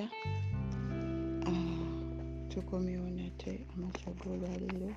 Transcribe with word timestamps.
Ah, 0.00 1.84
tukomyewo 2.48 3.10
nate 3.10 3.66
amakya 3.74 4.12
g'olwaleero 4.18 4.90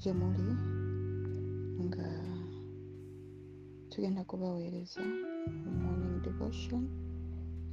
gye 0.00 0.12
muli 0.18 0.52
nga 1.84 2.08
tugenda 3.90 4.22
kubaweereza 4.24 5.02
morning 5.82 6.22
devotion. 6.22 6.84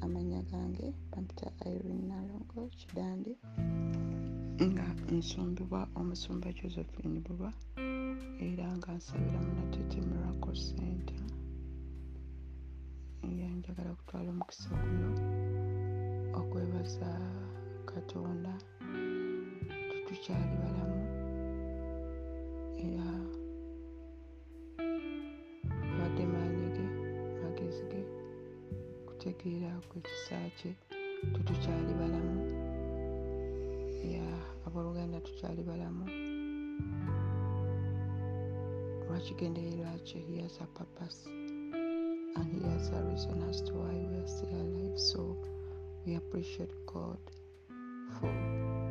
Amanya 0.02 0.42
gange 0.50 0.94
bampita 1.12 1.48
irene 1.70 2.04
nalongo 2.10 2.70
kidandi 2.80 3.32
nga 4.66 4.86
nsumbibwa 5.14 5.82
omusumba 5.99 6.49
josephine 6.58 7.20
bulwa 7.26 7.52
era 8.48 8.66
nga 8.77 8.92
nsabira 8.98 9.40
munatete 9.46 9.98
miracle 10.10 10.58
center 10.70 11.21
era 13.30 13.48
njagala 13.58 13.92
kutwala 13.98 14.30
omukisa 14.34 14.70
guno 14.82 15.10
okwebaza 16.40 17.12
katonda 17.86 18.54
tetukyali 19.90 20.55
balamu 20.64 21.02
era 22.86 23.10
wadde 26.00 26.24
maanyi 26.34 26.68
ge 26.76 26.86
magezi 27.42 27.84
ge 27.92 28.02
kutegeera 29.08 29.72
kwekisa 29.90 30.38
kye 30.58 30.72
tetukyali 31.34 31.94
balamu. 32.00 32.42
Ya 34.14 34.27
abooluganda 34.68 35.20
tukyali 35.20 35.64
balamu. 35.64 36.05
Lwakigendererwa 39.08 39.94
kye 40.04 40.20
he 40.27 40.42
has 40.42 40.60
a 40.62 40.68
purpose 40.77 41.26
and 42.36 42.48
he 42.54 42.60
has 42.70 42.90
a 42.90 43.02
reason 43.10 43.42
as 43.49 43.62
to 43.62 43.74
why 43.74 43.96
we 44.10 44.18
are 44.18 44.27
still 44.27 44.49
alive. 44.62 44.99
So 44.99 45.38
we 46.06 46.16
appreciate 46.16 46.72
god 46.86 47.20
for 48.20 48.30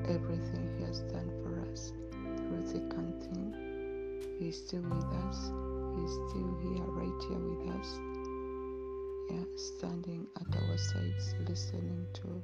everything 0.08 0.76
he 0.78 0.84
has 0.84 1.00
done 1.02 1.30
for 1.42 1.70
us 1.70 1.92
through 2.36 2.62
thick 2.66 2.92
and 2.98 3.14
he 4.38 4.48
is 4.48 4.58
still 4.66 4.82
with 4.82 5.04
us. 5.04 5.50
He 5.96 6.04
is 6.04 6.12
still 6.28 6.58
here 6.60 6.84
right 6.88 7.22
here 7.28 7.38
with 7.38 7.70
us. 7.76 7.98
Yeah, 9.30 9.44
standing 9.56 10.26
at 10.40 10.56
our 10.56 10.76
sides 10.76 11.34
listening 11.48 12.06
to 12.14 12.42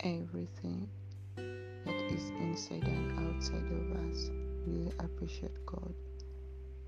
everything 0.00 0.88
that 1.36 2.12
is 2.12 2.30
inside 2.40 2.86
and 2.86 3.18
outside 3.18 3.64
of 3.72 4.10
us. 4.10 4.30
We 4.66 4.90
appreciate 4.98 5.64
god. 5.64 5.94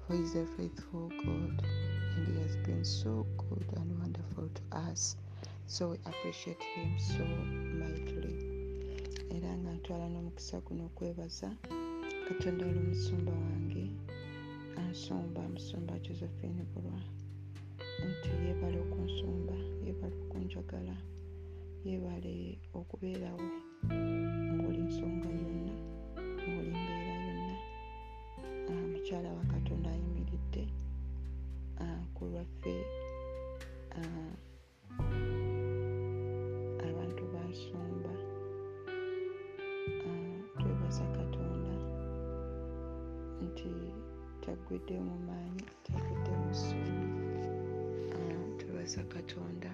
For 0.06 0.14
he 0.14 0.22
is 0.22 0.34
a 0.34 0.44
faithful 0.58 1.08
God 1.08 1.62
and 1.64 2.28
he 2.28 2.42
has 2.42 2.56
been 2.58 2.84
so 2.84 3.26
good 3.38 3.66
and 3.76 3.98
wonderful 3.98 4.50
to 4.54 4.76
us. 4.76 5.16
So 5.70 5.90
we 5.90 5.98
appreciate 6.04 6.60
him 6.74 6.98
so 6.98 7.24
mightily. 7.78 8.34
era 9.36 9.50
nga 9.60 9.70
ntwala 9.78 10.06
n'omukisa 10.10 10.56
guno 10.66 10.82
okwebaza 10.90 11.48
katonda 12.26 12.62
olw'omusumba 12.68 13.32
wange 13.44 13.84
ansumba 14.82 15.42
musumba 15.52 15.94
josephine 16.04 16.62
bulwa 16.72 17.00
nti 18.08 18.28
yeebale 18.42 18.78
okunsumba 18.84 19.56
yeebale 19.84 20.16
okunjagala 20.24 20.96
yeebale 21.86 22.34
okubeerawo 22.78 23.46
mu 24.46 24.54
buli 24.62 24.80
nsonga 24.88 25.28
yonna 25.38 25.59
taggwedde 44.44 44.96
mu 45.06 45.14
maanyi 45.26 45.64
taggwedde 45.86 46.32
mu 46.42 46.50
ssuubi 46.54 47.08
Ah, 48.16 48.44
twebaza 48.58 49.02
katonda. 49.14 49.70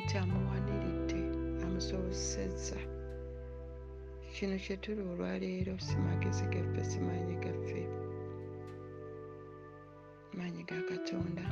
Nti 0.00 0.14
amuwaniridde 0.22 1.20
amusobozesezza 1.64 2.78
kino 4.34 4.56
kye 4.64 4.76
tuli 4.82 5.02
olwaleero 5.12 5.74
si 5.86 5.96
magezi 6.06 6.44
gaffe 6.52 6.82
si 6.90 6.98
maanyi 7.06 7.36
gaffe. 7.44 7.80
Maanyi 10.36 10.62
ga 10.68 10.78
katonda. 10.90 11.44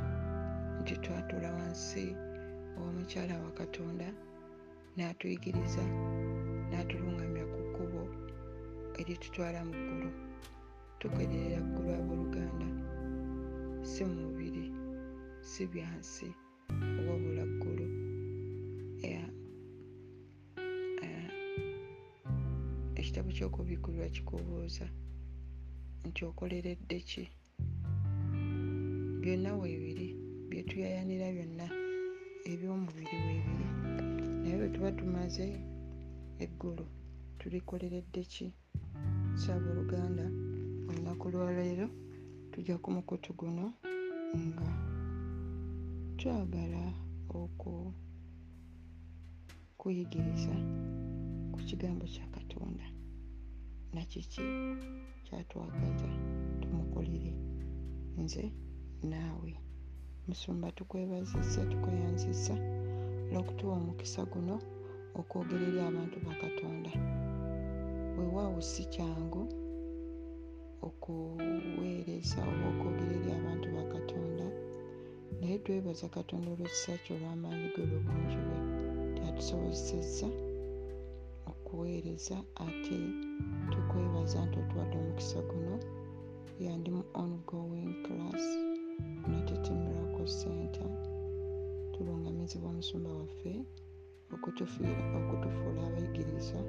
Nti 0.81 0.93
twatula 1.03 1.49
wansi 1.57 2.05
owomukyala 2.77 3.35
wa 3.43 3.51
katonda 3.59 4.07
n'atuyigiriza 4.95 5.83
n'atulungamya 6.69 7.43
ku 7.53 7.59
kkubo 7.67 8.01
eritutwala 8.99 9.59
mu 9.67 9.73
ggulu 9.81 10.09
tugerera 10.99 11.59
ggulu 11.67 11.89
abooluganda 11.99 12.67
si 13.89 14.01
mu 14.07 14.15
mubiri 14.21 14.65
si 15.49 15.63
byansi 15.71 16.27
wabula 17.07 17.43
ggulu 17.53 17.85
ekitabo 22.99 23.29
ky'okubikkulwa 23.37 24.07
kikubuuza 24.15 24.85
nti 26.07 26.21
okoleredde 26.29 26.97
ki? 27.09 27.23
Byonna 29.21 29.51
weebiri 29.61 30.07
byetuyayanira 30.49 31.27
byonna 31.35 31.67
ebyomubiri 32.51 33.15
weebiri 33.25 33.67
naye 34.41 34.55
bwe 34.59 34.67
tuba 34.73 34.89
tumaze 34.97 35.45
eggulu 36.43 36.85
tulikoleredde 37.39 38.21
ki? 38.33 38.47
Saaba 39.41 39.67
oluganda 39.73 40.25
olunaku 41.15 41.29
lwaleero 41.31 41.87
tujja 42.51 42.77
ku 42.77 42.91
mukutu 42.91 43.33
guno 43.39 43.65
nga 44.45 44.69
twagala 46.17 46.83
oku 47.29 47.93
kuyigiriza 49.79 50.55
ku 51.53 51.59
kigambo 51.67 52.05
kya 52.13 52.25
katonda. 52.35 52.85
Nakiki 53.93 54.43
kyatwagaza? 55.25 56.09
Tumukolere 56.59 57.31
nze 58.21 58.51
naawe. 59.09 59.51
Musumba 60.27 60.67
tukwebazizza 60.77 61.61
tukweyanzizza 61.71 62.55
olw'okutuwa 63.27 63.73
omukisa 63.79 64.21
guno 64.31 64.55
okwogera 65.19 65.63
eri 65.69 65.79
abantu 65.89 66.17
ba 66.25 66.33
katonda. 66.43 66.91
Weewaawo 68.17 68.59
si 68.61 68.83
kyangu 68.93 69.64
okuweereza 70.87 72.39
oba 72.51 72.65
okwogera 72.71 73.13
eri 73.17 73.29
abantu 73.39 73.67
ba 73.75 73.83
katonda. 73.93 74.45
Naye 75.39 75.57
twebaza 75.63 76.05
katonda 76.17 76.47
olw'ekisa 76.53 76.93
kye 77.03 77.11
olw'amaanyi 77.15 77.67
ge 77.73 77.79
olw'obungi 77.85 78.37
bwe. 78.45 78.57
Tyatusobozesezza 79.15 80.27
okuweereza 81.51 82.37
ate 82.65 82.99
tukwebaza 83.71 84.39
nti 84.45 84.55
otuwadde 84.61 84.95
omukisa 85.01 85.39
guno. 85.49 85.75
Yandi 86.65 86.89
mu 86.95 87.03
ongoing 87.21 87.93
class. 88.05 88.43
Natete 89.29 89.71
miracle 89.81 90.29
center 90.41 90.89
tulungamizibwa 91.93 92.67
omusumba 92.73 93.09
waffe 93.19 93.53
okutufuula 94.33 95.81
abayigiriza 95.87 96.59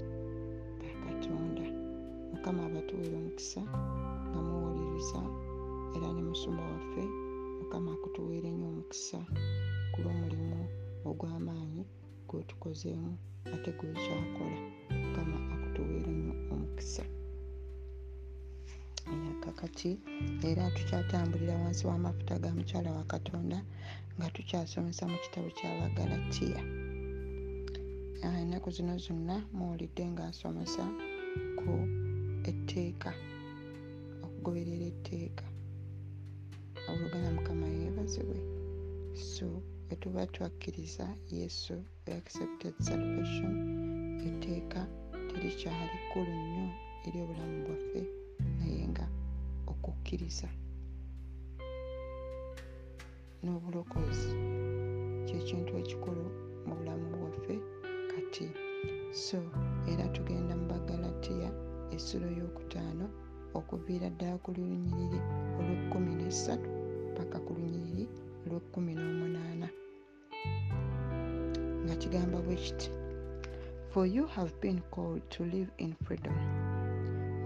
ba 0.80 0.90
katonda 1.04 1.65
mukama 2.46 2.66
abatuweera 2.70 3.16
omukisa 3.18 3.60
nga 4.28 4.40
muwuliriza 4.46 5.20
era 5.96 6.08
ne 6.14 6.22
musumba 6.28 6.62
waffe 6.72 7.02
mukama 7.58 7.88
akutuweera 7.94 8.48
ennyo 8.52 8.66
omukisa 8.72 9.18
ku 9.92 9.96
lw'omulimu 10.02 10.60
ogw'amaanyi 11.08 11.82
gwotukozeemu 12.28 13.12
ate 13.54 13.70
gwekyakola 13.78 14.58
mukama 15.02 15.36
akutuweera 15.54 16.10
nnyo 16.14 16.34
omukisa. 16.54 17.04
Kakati 19.44 19.90
era 20.48 20.64
tukyatambulira 20.76 21.54
wansi 21.62 21.82
w'amafuta 21.88 22.34
ga 22.42 22.50
mukyala 22.56 22.90
wa 22.98 23.04
katonda 23.12 23.58
nga 24.16 24.26
tukyasomesa 24.34 25.02
mu 25.10 25.18
kitabo 25.24 25.48
ky'abagalatiya 25.56 26.62
ennaku 28.40 28.68
zino 28.76 28.94
zonna 29.04 29.36
muwulidde 29.56 30.04
ng'asomesa 30.12 30.84
ku 31.58 31.72
etteeka 32.50 33.10
okugoberera 34.24 34.86
etteeka. 34.92 35.46
Awulugana 36.88 37.30
mukama 37.36 37.66
yeebazibwe. 37.76 38.38
So 39.14 39.46
bwetuba 39.86 40.26
twakkiriza 40.34 41.06
yesu 41.30 41.74
accepted 42.18 42.74
salvation. 42.86 43.52
Etteeka 44.28 44.80
terikyali 45.28 45.98
kkulu 46.04 46.32
nnyo 46.42 46.66
eri 47.06 47.18
obulamu 47.24 47.56
bwaffe 47.64 48.02
naye 48.58 48.84
nga 48.92 49.06
okukkiriza 49.72 50.48
n'obulokozi. 53.42 54.32
Kyekintu 55.26 55.72
ekikulu 55.82 56.24
mu 56.66 56.72
bulamu 56.78 57.06
bwaffe 57.20 57.54
kati 58.10 58.46
so 59.24 59.38
era 59.90 60.04
tugenda 60.14 60.52
mu 60.60 60.66
bagalatiya 60.72 61.50
essula 61.94 62.28
y'okutaano 62.38 63.06
okuviira 63.58 64.08
ddala 64.10 64.36
ku 64.44 64.50
lunyiriri 64.56 65.20
olw'ekkumi 65.58 66.12
n'essatu 66.18 66.68
paka 67.16 67.38
ku 67.46 67.50
lunyiriri 67.58 68.04
olw'ekkumi 68.44 68.92
n'omunaana 68.94 69.68
nga 71.84 71.94
kigamba 72.00 72.38
bwe 72.44 72.56
kiti 72.64 72.90
for 73.96 74.04
you 74.04 74.26
have 74.26 74.52
been 74.60 74.82
called 74.90 75.22
to 75.30 75.42
live 75.44 75.70
in 75.78 75.96
freedom. 76.04 76.36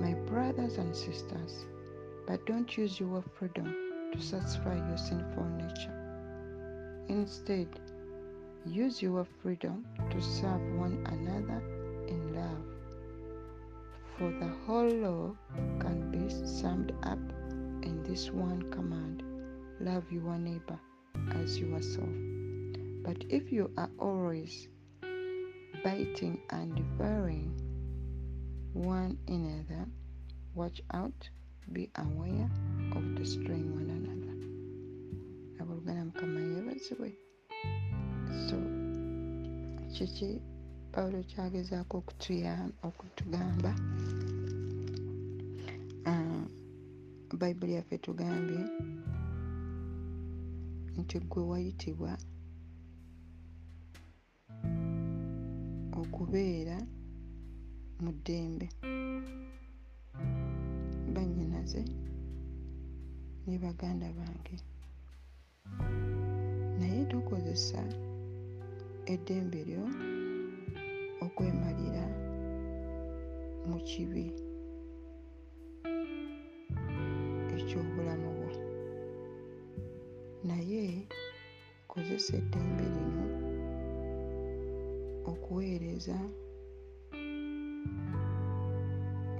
My 0.00 0.14
brothers 0.26 0.78
and 0.78 0.96
sisters 0.96 1.64
but 2.26 2.44
don't 2.44 2.76
use 2.76 2.98
your 2.98 3.22
freedom 3.38 3.72
to 4.12 4.20
satisfy 4.20 4.74
your 4.88 4.98
sinful 4.98 5.44
nature. 5.44 5.94
Instead 7.08 7.68
use 8.66 9.00
your 9.00 9.24
freedom 9.40 9.86
to 10.10 10.20
serve 10.20 10.60
one 10.74 11.06
another 11.06 11.62
in 12.08 12.34
love 12.34 12.79
for 14.20 14.30
the 14.32 14.52
whole 14.66 14.86
law 14.86 15.34
can 15.80 16.10
be 16.10 16.28
summed 16.46 16.92
up 17.04 17.18
in 17.82 18.04
this 18.06 18.30
one 18.30 18.60
command 18.70 19.22
love 19.80 20.04
your 20.12 20.36
neighbor 20.36 20.78
as 21.30 21.58
yourself. 21.58 22.04
But 23.02 23.24
if 23.30 23.50
you 23.50 23.70
are 23.78 23.88
always 23.98 24.68
biting 25.82 26.38
and 26.50 26.76
devouring 26.76 27.58
one 28.74 29.16
another, 29.26 29.86
watch 30.54 30.82
out, 30.92 31.30
be 31.72 31.90
aware 31.96 32.50
of 32.94 33.14
destroying 33.14 33.72
one 33.72 33.88
another. 33.88 34.20
mukama 36.04 36.40
yeebazibwe 36.40 37.14
so 38.48 38.56
kiki 39.92 40.42
pawulo 40.92 41.18
kyagezaako 41.30 41.96
okutugamba. 42.88 43.72
Bayibuli 47.40 47.72
yaffe 47.78 47.96
tugambye 48.04 48.62
nti 51.00 51.18
gwe 51.30 51.42
wayitibwa 51.50 52.12
okubeera 56.00 56.76
mu 58.02 58.10
ddembe. 58.16 58.66
Bannyinaze 61.14 61.82
ne 63.46 63.56
baganda 63.64 64.08
bange. 64.18 64.56
Naye 66.78 67.00
tokozesa 67.10 67.80
eddembe 69.12 69.60
lyo 69.68 69.84
okwemalira 71.30 72.04
mu 73.68 73.78
kibi 73.88 74.26
ekyobulamu 77.56 78.28
bwo. 78.36 78.50
Naye 80.48 80.84
kozesa 81.90 82.32
eddembe 82.40 82.84
lino 82.94 83.26
okuweereza 85.30 86.16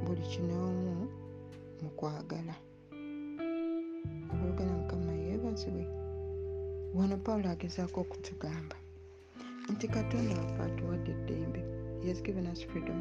buli 0.05 0.25
kinoomu 0.31 0.95
mu 1.83 1.91
kwagala. 1.99 2.55
Aboolugana 4.31 4.73
mukama 4.81 5.13
yeebazibwe. 5.23 5.85
Wano 6.97 7.17
pawulo 7.25 7.49
agezaako 7.51 7.99
okutugamba 8.05 8.77
nti 9.73 9.87
katonda 9.95 10.35
waffe 10.39 10.63
atuwadde 10.67 11.11
eddembe 11.17 11.61
yes 12.05 12.21
given 12.23 12.47
us 12.47 12.63
freedom. 12.63 12.99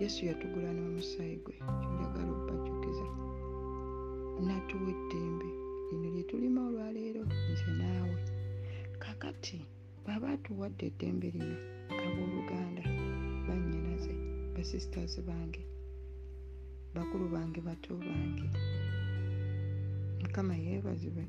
Yesu 0.00 0.26
yatugula 0.26 0.70
n'omusaayi 0.72 1.36
gwe 1.44 1.54
kyonjagala 1.80 2.32
obajukiza 2.40 3.06
natuwa 4.46 4.88
eddembe 4.94 5.48
lino 5.90 6.08
lye 6.14 6.22
tulima 6.30 6.60
olwaleero 6.68 7.22
nze 7.50 7.70
naawe 7.80 8.16
kakati 9.02 9.58
bw'aba 10.02 10.26
atuwadde 10.34 10.84
eddembe 10.90 11.28
lino 11.34 11.56
abooluganda 12.04 12.82
bannyinaze 13.46 14.12
basisiters 14.54 15.14
bange. 15.28 15.62
Bakulu 16.94 17.26
bange 17.34 17.60
bato 17.68 17.92
bange. 18.06 18.46
Mukama 20.22 20.54
yeebazibwe 20.64 21.24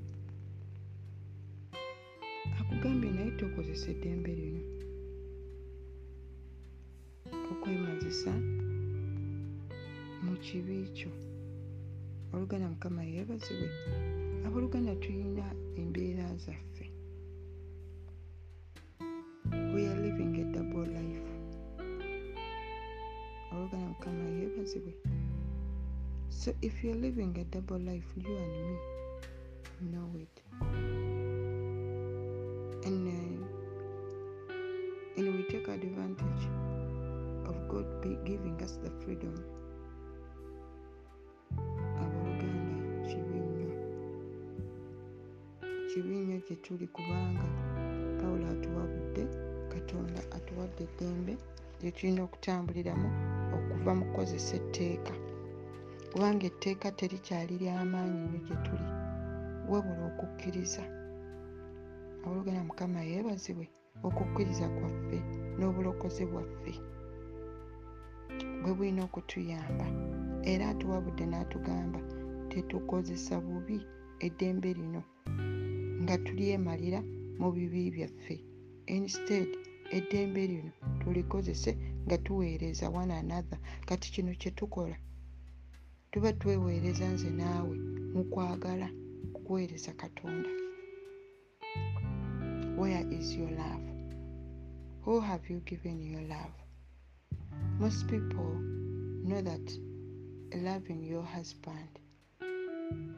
akugambye 2.60 3.10
naye 3.16 3.32
tokozesa 3.40 3.88
eddembe 3.92 4.32
lino 4.40 4.62
okwemazisa 7.52 8.32
mu 10.24 10.34
kibi 10.44 10.78
kyo 10.98 11.12
oluganda 12.34 12.68
mukama 12.74 13.02
yeebazibwe 13.04 13.68
abooluganda 14.46 14.96
tulina 15.04 15.46
embeera 15.82 16.26
zaffe. 16.44 16.86
We 19.74 19.82
are 19.92 20.00
living 20.06 20.34
a 20.44 20.46
double 20.56 20.88
life. 20.98 21.30
Oluganda 23.52 23.88
mukama 23.94 24.24
yeebazibwe 24.38 24.94
so 26.30 26.54
if 26.62 26.84
you're 26.84 26.96
living 26.96 27.38
a 27.38 27.44
double 27.44 27.78
life 27.80 28.08
you 28.18 28.36
and 28.38 28.52
me 28.66 29.92
know 29.92 30.10
it. 30.16 30.42
And, 32.86 33.08
uh, 33.08 33.46
and 35.18 35.36
we 35.36 35.44
take 35.44 35.68
advantage 35.68 36.61
god 37.72 37.88
be 38.02 38.18
giving 38.26 38.62
us 38.62 38.80
the 38.84 38.90
freedom. 39.00 39.36
Abooluganda 42.02 43.08
kibi 43.08 43.40
nnyo 43.40 43.72
kibi 45.90 46.16
nnyo 46.20 46.38
gye 46.46 46.56
tuli 46.56 46.88
kubanga 46.88 47.46
pawulo 48.20 48.46
atuwabudde 48.54 49.24
katonda 49.74 50.20
atuwadde 50.38 50.84
eddembe 50.84 51.34
lye 51.82 51.92
tulina 51.92 52.22
okutambuliramu 52.24 53.10
okuva 53.56 53.92
mu 54.00 54.06
kukozesa 54.06 54.54
etteeka. 54.60 55.14
Kubanga 56.12 56.46
etteeka 56.52 56.88
terikyali 57.00 57.54
ly'amaanyi 57.62 58.20
nnyo 58.24 58.40
gye 58.48 58.58
tuli 58.66 58.88
wabula 59.72 60.04
okukkiriza. 60.12 60.84
Abooluganda 62.24 62.62
mukama 62.70 63.00
yeebazibwe 63.10 63.66
okukkiriza 64.08 64.66
kwaffe 64.76 65.18
n'obulokozi 65.58 66.24
bwaffe 66.32 66.74
bwe 68.62 68.74
bulina 68.78 69.02
okutuyamba. 69.08 69.86
Era 70.52 70.64
atuwabudde 70.72 71.26
n'atugamba 71.28 72.00
tetukozesa 72.50 73.36
bubi 73.46 73.78
eddembe 74.26 74.70
lino 74.78 75.02
nga 76.02 76.16
tulyemalira 76.26 77.00
mu 77.40 77.48
bibi 77.56 77.82
byaffe. 77.96 78.36
Instead 78.98 79.50
eddembe 79.98 80.42
lino 80.52 80.72
tulikozese 81.00 81.72
nga 82.06 82.18
tuweereza 82.26 82.86
one 83.02 83.14
another. 83.22 83.60
Kati 83.88 84.08
kino 84.14 84.32
kye 84.42 84.52
tukola 84.52 84.98
tuba 86.12 86.30
tweweereza 86.40 87.06
nze 87.14 87.30
naawe 87.40 87.76
mu 88.14 88.24
kwagala 88.32 88.88
kuweereza 89.34 89.92
katonda. 90.02 90.50
Where 92.80 93.06
is 93.18 93.36
your 93.38 93.52
love? 93.52 93.86
Who 95.06 95.20
have 95.20 95.44
you 95.54 95.60
given 95.60 95.98
your 96.12 96.22
love 96.22 96.61
most 97.82 98.08
people 98.08 98.60
know 99.24 99.42
that 99.42 99.76
loving 100.54 101.04
your 101.04 101.24
husband 101.24 101.98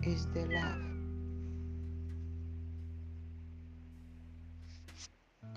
is 0.03 0.25
the 0.27 0.39
love 0.39 0.79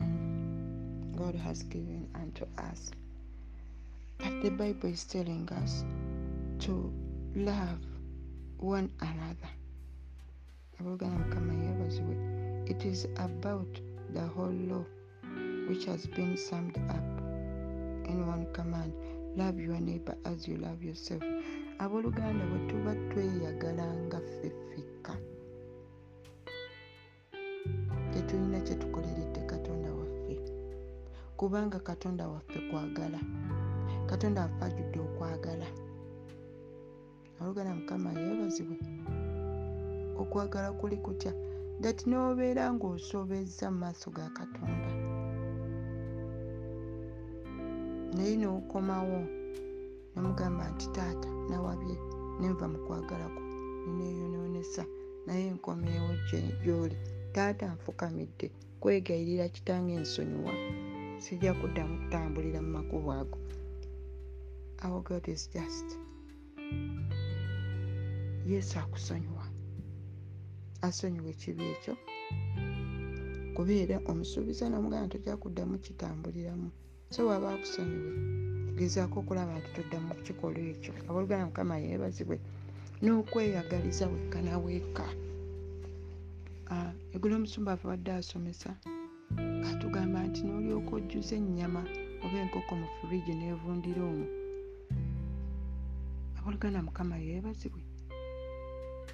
mm. 0.00 1.16
God 1.16 1.36
has 1.36 1.62
given 1.62 2.08
unto 2.16 2.46
us. 2.58 2.90
But 4.18 4.42
the 4.42 4.50
Bible 4.50 4.88
is 4.88 5.04
telling 5.04 5.48
us 5.50 5.84
to 6.66 6.92
love 7.36 7.78
one 8.58 8.90
another. 9.00 9.52
it 12.66 12.84
is 12.84 13.06
about 13.18 13.80
the 14.12 14.22
whole 14.22 14.50
law 14.50 14.84
which 15.68 15.84
has 15.84 16.08
been 16.08 16.36
summed 16.36 16.76
up 16.90 17.15
in 18.08 18.26
one 18.26 18.46
command 18.52 18.92
love 19.36 19.58
your 19.60 19.80
neighbor 19.80 20.16
as 20.24 20.48
you 20.48 20.56
love 20.56 20.82
yourself. 20.82 21.22
Abooluganda 21.78 22.44
bwe 22.46 22.58
tuba 22.68 22.94
tweyagalanga 23.10 24.18
ffe 24.20 24.50
ffekka 24.50 25.16
tetulina 28.12 28.60
kyetukoleredde 28.60 29.40
katonda 29.40 29.92
waffe. 29.92 30.40
Kubanga 31.36 31.78
katonda 31.78 32.28
waffe 32.28 32.60
kwagala. 32.70 33.20
Katonda 34.06 34.40
waffe 34.42 34.64
ajjudde 34.64 34.98
okwagala. 35.00 35.66
Abooluganda 37.40 37.74
mukama 37.74 38.12
yeebazibwe. 38.12 38.76
Okwagala 40.18 40.72
kuli 40.72 40.96
kutya? 40.96 41.32
That 41.82 42.06
noobeera 42.06 42.72
ng'osobezza 42.72 43.70
mu 43.70 43.78
maaso 43.78 44.10
ga 44.10 44.30
katonda 44.32 44.95
naye 48.16 48.34
n'okomawo 48.40 49.18
nomugamba 50.12 50.64
nti 50.72 50.86
taata 50.96 51.28
nawabye 51.48 51.96
nenva 52.40 52.66
mu 52.72 52.78
kwagalako 52.86 53.40
neneeyonoonesa 53.84 54.82
naye 55.26 55.46
nkomeewo 55.54 56.10
gyoli. 56.64 56.96
Taata 57.34 57.64
nfukamidde 57.74 58.46
kwegayirira 58.80 59.46
kitange 59.54 59.92
ensonyiwa 60.00 60.54
sijja 61.22 61.52
kuddamu 61.60 61.94
kutambulira 62.00 62.60
mu 62.64 62.70
makubo 62.76 63.10
ago. 63.20 63.38
Our 64.84 65.00
god 65.08 65.24
is 65.28 65.42
just. 65.54 65.88
Yesu 68.50 68.78
akusonyiwa. 68.78 69.44
Asonyiwa 70.86 71.28
ekibi 71.34 71.64
ekyo. 71.72 71.94
Kubeera 73.54 73.96
omusuubiza 74.10 74.68
nomuganda 74.68 75.08
tojja 75.12 75.36
kuddamu 75.36 75.78
kitambuliramu 75.78 76.70
so 77.10 77.26
waba 77.26 77.54
akusonyiwe. 77.54 78.12
Gezaako 78.76 79.20
okulaba 79.20 79.58
nti 79.58 79.70
toddamu 79.74 80.14
kukikola 80.14 80.60
ekyo. 80.72 80.92
Abooluganda 81.08 81.46
mukama 81.48 81.74
yeebazibwe 81.78 82.36
n'okweyagaliza 83.02 84.04
wekka 84.12 84.38
naweeka 84.42 85.06
egula 87.14 87.34
omusumba 87.36 87.72
avabadde 87.72 88.10
asomesa 88.12 88.70
atugamba 89.68 90.18
nti 90.28 90.40
n'olyoka 90.44 90.92
ojjuza 90.98 91.34
ennyama 91.40 91.82
oba 92.24 92.36
enkoko 92.42 92.72
mu 92.80 92.86
furiji 92.96 93.32
nevundira 93.40 94.02
omwo. 94.10 94.26
Abooluganda 96.38 96.80
mukama 96.86 97.16
yeebazibwe. 97.26 97.82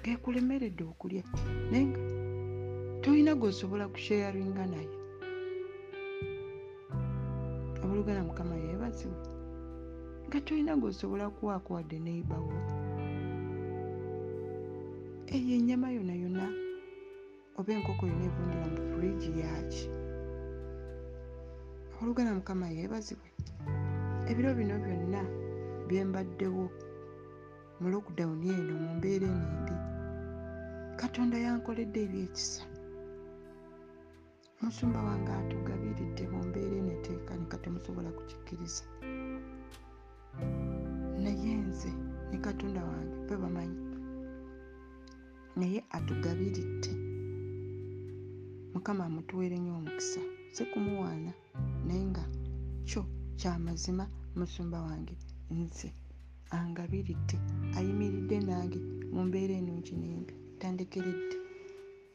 Gekulemeredde 0.03 0.83
okulya. 0.91 1.23
Naye 1.71 1.85
nga 1.87 2.01
tolina 3.01 3.31
gweosobola 3.39 3.85
kusheyaringa 3.93 4.65
naye 4.73 4.89
abooluganda 8.03 8.27
mukama 8.29 8.55
yeebazibwe 8.63 9.23
nga 10.27 10.39
tolina 10.45 10.73
gweosobola 10.79 11.25
kuwaako 11.35 11.69
wadde 11.75 11.97
neibawo 12.03 12.51
eyo 15.35 15.51
ennyama 15.57 15.87
yona 15.95 16.13
yona 16.23 16.45
oba 17.57 17.71
enkoko 17.75 18.03
yona 18.11 18.23
evundira 18.29 18.65
mu 18.73 18.79
furiji 18.89 19.31
yaki 19.43 19.85
abooluganda 21.93 22.31
mukama 22.39 22.65
yeebazibwe 22.75 23.29
ebiro 24.29 24.49
bino 24.59 24.75
byonna 24.83 25.21
byembaddewo 25.87 26.65
mu 27.79 27.87
lockdown 27.93 28.39
eno 28.55 28.73
mu 28.83 28.89
mbeera 28.97 29.27
eno 29.31 29.47
embi. 29.55 29.75
Katonda 30.99 31.37
yankoledde 31.45 31.99
ebyekisa 32.05 32.63
musumba 34.63 34.99
wange 35.07 35.31
atugabiridde 35.41 36.23
mu 36.33 36.39
mbeera 36.47 36.75
eno 36.79 36.91
eteekanika 36.97 37.55
temusobola 37.63 38.09
kukikkiriza. 38.17 38.83
Naye 41.23 41.51
nze 41.67 41.91
ne 42.29 42.37
katonda 42.45 42.81
wange 42.89 43.15
be 43.27 43.35
bamanyi 43.43 43.79
naye 45.59 45.79
atugabiridde. 45.97 46.91
Mukama 48.73 49.03
amutuwere 49.05 49.57
nnyo 49.59 49.73
omukisa 49.79 50.21
si 50.55 50.63
kumuwaana 50.71 51.31
naye 51.87 52.05
nga 52.11 52.23
kyo 52.87 53.01
kyamazima 53.39 54.05
musumba 54.37 54.77
wange 54.87 55.15
nze. 55.59 55.89
Angabiridde 56.57 57.37
ayimiridde 57.77 58.37
nange 58.47 58.79
mu 59.13 59.21
mbeera 59.27 59.53
enungi 59.61 59.93
nembi 60.01 60.33
tandekeredde. 60.59 61.35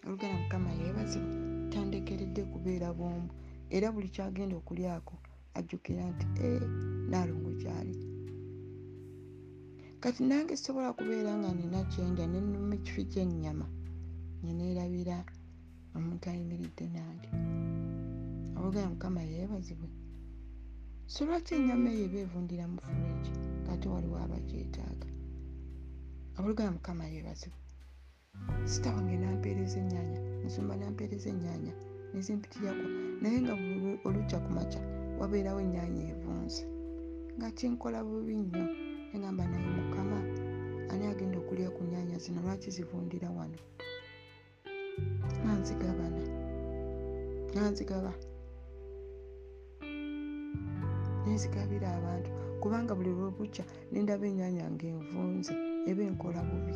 Oluganda 0.07 0.37
mukama 0.43 0.71
yeebazibwa 0.81 1.48
kubeera 2.69 2.93
bwomu. 2.93 3.31
Era 3.71 3.93
buli 3.93 4.09
kyagenda 4.15 4.55
okulyako 4.61 5.15
ajjukira 5.59 6.05
nti 6.13 6.27
ee 6.45 6.61
naalongo 7.11 7.51
gyali. 7.61 7.95
Kati 10.03 10.21
nange 10.29 10.55
sobola 10.57 10.93
kubeera 10.93 11.33
nga 11.39 11.51
nina 11.57 11.81
kyendya 11.91 12.27
nenuma 12.29 12.75
ekifi 12.79 13.03
kyennyama 13.13 13.67
neneerabira 14.45 15.17
omuntu 15.97 16.25
ayimiridde 16.29 16.87
nange 16.97 17.31
oluganda 18.57 18.93
mukama 18.93 19.21
yeebazibwe. 19.31 19.89
So 21.13 21.25
lwaki 21.27 21.55
ennyama 21.57 21.89
eyo 21.93 22.05
eba 22.09 22.19
evundira 22.25 22.65
mu 22.73 22.79
furiji 22.85 23.33
kati 23.67 23.87
waliwo 23.93 24.17
abagyetaaga. 24.25 25.09
Abooluganda 26.37 26.77
mukama 26.77 27.05
yeebazibwe. 27.13 27.61
Sita 28.71 28.89
wange 28.95 29.17
nampeereza 29.17 29.77
ennyanya 29.83 30.21
nsumba 30.45 30.75
nampeereza 30.77 31.29
ennyanya 31.35 31.75
nezimpitirako 32.15 32.87
naye 33.23 33.39
nga 33.43 33.55
olujja 34.07 34.39
ku 34.45 34.51
makya 34.57 34.81
wabeerawo 35.21 35.61
ennyanya 35.65 36.03
evunze. 36.13 36.63
Nga 37.37 37.49
kinkola 37.59 37.99
bubi 38.07 38.35
nnyo 38.41 38.65
negamba 39.11 39.45
naye 39.51 39.69
mukama 39.79 40.19
ani 40.91 41.05
agenda 41.11 41.37
okulya 41.39 41.69
ku 41.77 41.83
nyanya 41.91 42.17
zino? 42.23 42.39
Lwaki 42.45 42.69
zivundira 42.77 43.29
wano? 43.37 43.59
Nanzigabana 45.45 46.23
nanzigaba. 47.55 48.13
Nenzigabira 51.25 51.89
abantu 51.99 52.31
kubanga 52.61 52.93
buli 52.95 53.11
lwebukya 53.17 53.65
nendaba 53.93 54.27
enyanya 54.31 54.65
ngaenvunze 54.75 55.55
eba 55.91 56.03
enkola 56.09 56.41
bubi. 56.49 56.75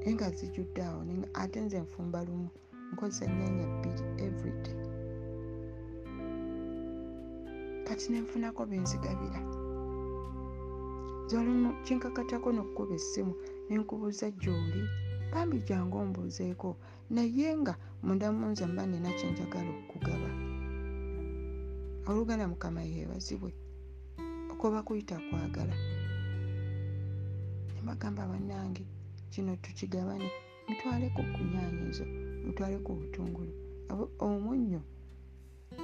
Naye 0.00 0.12
nga 0.14 0.28
zijjudde 0.36 0.82
awo 0.88 1.00
ate 1.42 1.58
nze 1.60 1.78
nfumba 1.84 2.20
lumu 2.26 2.50
nkozesa 2.92 3.26
nyanya 3.26 3.66
bbiri 3.72 4.04
everyday 4.26 4.78
kati 7.86 8.06
nenfunako 8.12 8.62
benzigabira 8.70 9.40
zolumu 11.30 11.70
kinkakatako 11.84 12.48
nokukuba 12.52 12.94
essimu 12.98 13.34
nenkubuuza 13.68 14.26
gyoli 14.42 14.82
bambi 15.32 15.58
jangu 15.68 15.96
ombuuzeeko 15.98 16.70
naye 17.14 17.48
nga 17.60 17.74
mundamunze 18.04 18.64
mba 18.70 18.82
nina 18.86 19.10
kyenjagala 19.18 19.70
okugaba 19.80 20.30
oluganda 22.08 22.44
mukama 22.52 22.80
yeebazibwe 22.90 23.50
okoba 24.52 24.78
kuyita 24.86 25.16
kwagala. 25.26 25.76
Nebagamba 27.74 28.22
bannange 28.30 28.84
kino 29.30 29.52
tukigabane 29.62 30.28
mutwaleko 30.68 31.20
ku 31.34 31.40
nyaanya 31.50 31.82
ezo 31.90 32.06
mutwaleko 32.46 32.88
obutungulu 32.92 33.52
omunnyo 34.26 34.80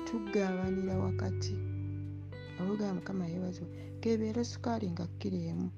tugabanira 0.07 0.95
wakati. 1.07 1.55
Oluganda 2.61 2.95
mukama 2.99 3.25
yeebazibwe 3.27 3.71
kebeera 4.01 4.43
sukaali 4.45 4.87
nga 4.93 5.05
kkiro 5.07 5.39
emu. 5.51 5.69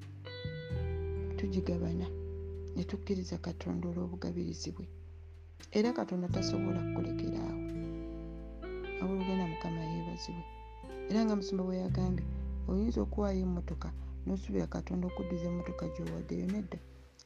Tugigabana 1.37 2.07
netukkiriza 2.77 3.37
katonda 3.47 3.85
olw'obugabirizi 3.91 4.71
bwe 4.77 4.87
era 5.79 5.89
katonda 5.99 6.27
tasobola 6.35 6.81
kukulekera 6.87 7.39
awo. 7.49 7.63
Abooluganda 9.01 9.45
mukama 9.53 9.81
yeebazibwe. 9.91 10.45
Era 11.11 11.21
nga 11.25 11.35
musumba 11.39 11.63
bwe 11.65 11.77
yagambye 11.85 12.25
oyinza 12.71 12.99
okuwaayo 13.03 13.41
emmotoka 13.47 13.89
n'osuubira 14.25 14.67
katonda 14.75 15.05
okuddiza 15.07 15.45
emmotoka 15.51 15.85
gyowaddeyo 15.95 16.47
nedda? 16.53 16.79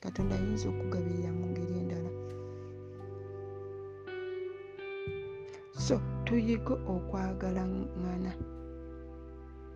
Katonda 0.03 0.33
ayinza 0.39 0.67
okugabirira 0.69 1.31
mu 1.39 1.45
ngeri 1.51 1.75
endala 1.83 2.11
tuyige 6.29 6.75
okwagalaŋŋana 6.95 8.33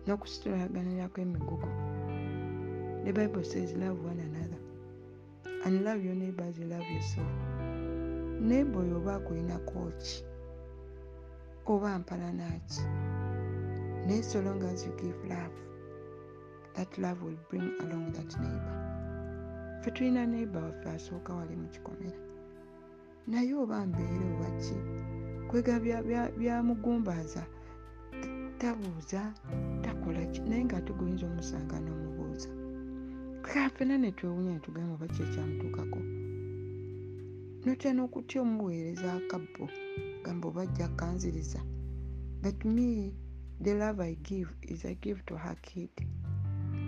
n'okusitulaganirako 0.05 1.17
emigugu 1.25 1.69
the 3.05 3.11
bible 3.17 3.43
says 3.51 3.73
love 3.73 3.99
one 4.09 4.19
another 4.29 4.61
and 5.65 5.83
love 5.85 6.05
your 6.05 6.13
neighbors 6.13 6.57
you 6.59 6.65
love 6.65 6.87
yourself. 6.95 7.33
Neighbor 8.49 8.81
oyo 8.83 8.97
oba 8.97 9.15
akulina 9.15 9.57
kooki 9.69 10.15
oba 11.65 11.99
mpalanaki 11.99 12.81
naye 14.05 14.23
so 14.23 14.41
long 14.41 14.61
as 14.63 14.85
you 14.85 14.93
give 15.01 15.19
love 15.29 15.55
that 16.75 16.97
love 16.97 17.19
will 17.25 17.39
bring 17.49 17.67
along 17.83 18.11
that 18.13 18.31
neighbor. 18.39 18.75
Fe 19.81 19.91
tulina 19.91 20.25
neighbor 20.27 20.61
waffe 20.61 20.89
asooka 20.89 21.33
wali 21.33 21.55
mu 21.55 21.67
kikomera 21.67 22.19
naye 23.27 23.53
oba 23.53 23.85
mbeere 23.85 24.25
obaki 24.33 24.77
kwega 25.53 25.77
byamugumbaaza 26.39 27.43
tabuuza 28.57 29.21
takola 29.85 30.25
ki 30.33 30.41
naye 30.41 30.65
ngaate 30.65 30.91
guyinza 30.97 31.25
omusanga 31.29 31.75
n'omubuuza 31.79 32.49
kwegafena 33.43 33.95
ne 34.01 34.09
twewunya 34.17 34.51
ne 34.53 34.61
tugamba 34.65 34.93
oba 34.97 35.07
kyekyamutuukako 35.13 36.01
notya 37.63 37.91
n'okutya 37.93 38.37
omuweereza 38.45 39.07
akabbo 39.19 39.63
gamba 40.23 40.45
oba 40.49 40.61
ajja 40.65 40.87
kanziriza 40.99 41.61
but 42.41 42.59
me 42.75 43.13
the 43.63 43.73
love 43.81 44.01
i 44.11 44.15
give 44.27 44.49
is 44.71 44.81
i 44.85 44.95
give 45.03 45.21
to 45.29 45.35
her 45.43 45.57
kid 45.61 45.93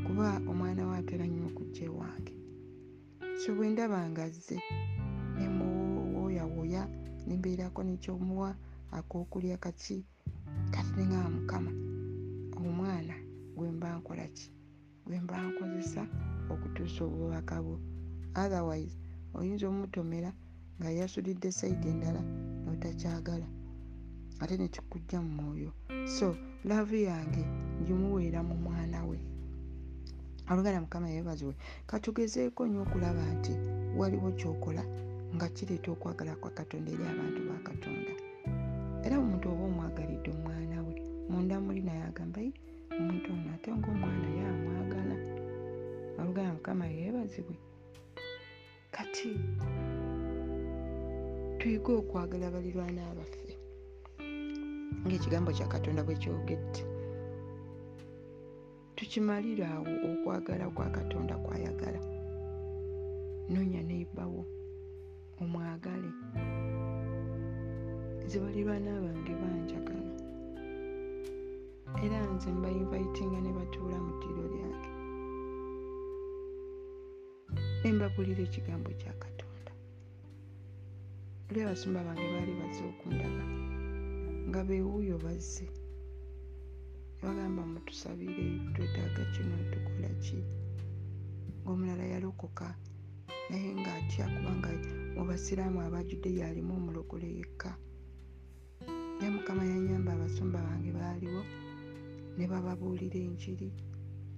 kuba 0.05 0.41
omwana 0.49 0.81
we 0.89 0.97
atera 0.97 1.25
nnyo 1.27 1.45
okujja 1.49 1.83
ewange. 1.85 2.33
So 3.39 3.53
bwe 3.55 3.69
ndaba 3.69 4.09
nga 4.09 4.23
azze 4.23 4.57
nemuwooyawooya 5.37 7.04
nembeerako 7.27 7.83
nekyomuwa 7.83 8.49
akookulya 8.97 9.57
kaki 9.57 9.97
kati 10.73 10.91
neŋaa 10.97 11.29
mukama 11.35 11.71
omwana 12.57 13.15
gwe 13.55 13.71
mba 13.71 13.97
nkola 13.97 14.25
ki? 14.35 14.47
Gwe 15.05 15.19
mba 15.23 15.35
nkozesa 15.47 16.03
okutuusa 16.51 17.01
obubaka 17.07 17.55
bwo. 17.65 17.77
Otherwise 18.41 18.95
oyinza 19.37 19.65
omutomera 19.67 20.31
nga 20.77 20.89
yasudidde 20.97 21.49
sayidi 21.57 21.87
endala 21.93 22.21
notakyagala 22.65 23.47
ate 24.41 24.53
nekikujja 24.57 25.17
mu 25.25 25.31
mwoyo. 25.37 25.71
So 26.15 26.27
laavu 26.67 26.95
yange 27.09 27.43
ngimuweera 27.81 28.39
mu 28.49 28.55
mwana 28.65 28.99
we. 29.09 29.17
Alugana 30.49 30.81
mukama 30.81 31.09
yeebazibwe 31.09 31.55
katugezeeko 31.89 32.61
nnyo 32.65 32.81
okulaba 32.85 33.23
nti 33.35 33.53
waliwo 33.97 34.29
kyokola 34.39 34.83
nga 35.33 35.47
kireeta 35.49 35.91
okwagala 35.91 36.35
kwa 36.35 36.51
katonda 36.51 36.91
eri 36.91 37.03
abantu 37.03 37.39
ba 37.49 37.57
katonda. 37.67 38.13
Era 39.05 39.15
omuntu 39.19 39.45
oba 39.51 39.63
omwagalidde 39.69 40.29
omwana 40.35 40.77
we 40.85 40.93
munda 41.29 41.55
muli 41.65 41.81
naye 41.81 42.03
agamba 42.09 42.39
i 42.41 42.51
omuntu 42.99 43.27
ono 43.33 43.49
ate 43.55 43.69
ngaomwana 43.73 44.27
ye 44.37 44.43
amwagala. 44.53 45.15
Alugana 46.19 46.53
mukama 46.53 46.85
yeebazibwe. 46.87 47.55
Kati 48.95 49.29
tuyige 51.59 51.91
okwagala 52.01 52.53
balirwana 52.53 53.01
abaffe 53.11 53.53
ngaekigambo 55.05 55.51
kya 55.51 55.67
katonda 55.67 56.03
bwe 56.03 56.15
kyogedde. 56.21 56.81
Tukimalire 58.95 59.65
awo 59.65 59.91
okwagala 60.09 60.65
kwa 60.69 60.89
katonda 60.89 61.35
kwayagala. 61.37 61.99
Nonya 63.49 63.81
neibawo 63.83 64.45
omwagale. 65.41 66.11
Zibalirwana 68.29 68.91
bange 69.03 69.33
banjagala. 69.41 70.13
Era 72.03 72.19
nze 72.33 72.49
mbayinvaitinga 72.57 73.39
ne 73.41 73.51
batuula 73.57 73.97
mu 74.05 74.11
ddiro 74.15 74.43
lyange. 74.53 74.91
Nembagulira 77.81 78.41
ekigambo 78.47 78.89
kya 78.99 79.13
katonda. 79.21 79.71
Oli 81.47 81.59
abasumba 81.61 82.07
bange 82.07 82.27
baali 82.33 82.53
bazze 82.59 82.83
okundaba 82.91 83.43
nga 84.47 84.61
bewuuyo 84.67 85.15
bazze. 85.25 85.67
Nebagamba 87.17 87.61
mutusabire 87.71 88.45
twetaaga 88.73 89.23
kino 89.33 89.55
tukola 89.71 90.09
ki? 90.23 90.39
Ngaomulala 91.61 92.05
yalokoka 92.13 92.67
naye 93.49 93.69
ngaatya 93.81 94.25
kubanga 94.33 94.69
mu 95.15 95.23
basiraamu 95.29 95.79
abajudeyo 95.81 96.41
alimu 96.47 96.73
omulokole 96.75 97.27
yekka. 97.37 97.71
Naye 99.17 99.31
mukama 99.31 99.63
yanyamba 99.63 100.11
abasumba 100.13 100.59
bange 100.67 100.91
baaliwo 100.91 101.41
ne 102.37 102.45
bababuulira 102.51 103.19
enjiri 103.27 103.69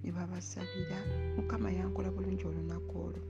ne 0.02 0.10
babasabira. 0.16 0.98
Mukama 1.36 1.68
yankola 1.70 2.10
bulungi 2.14 2.44
olunaku 2.46 2.94
olwo. 3.06 3.22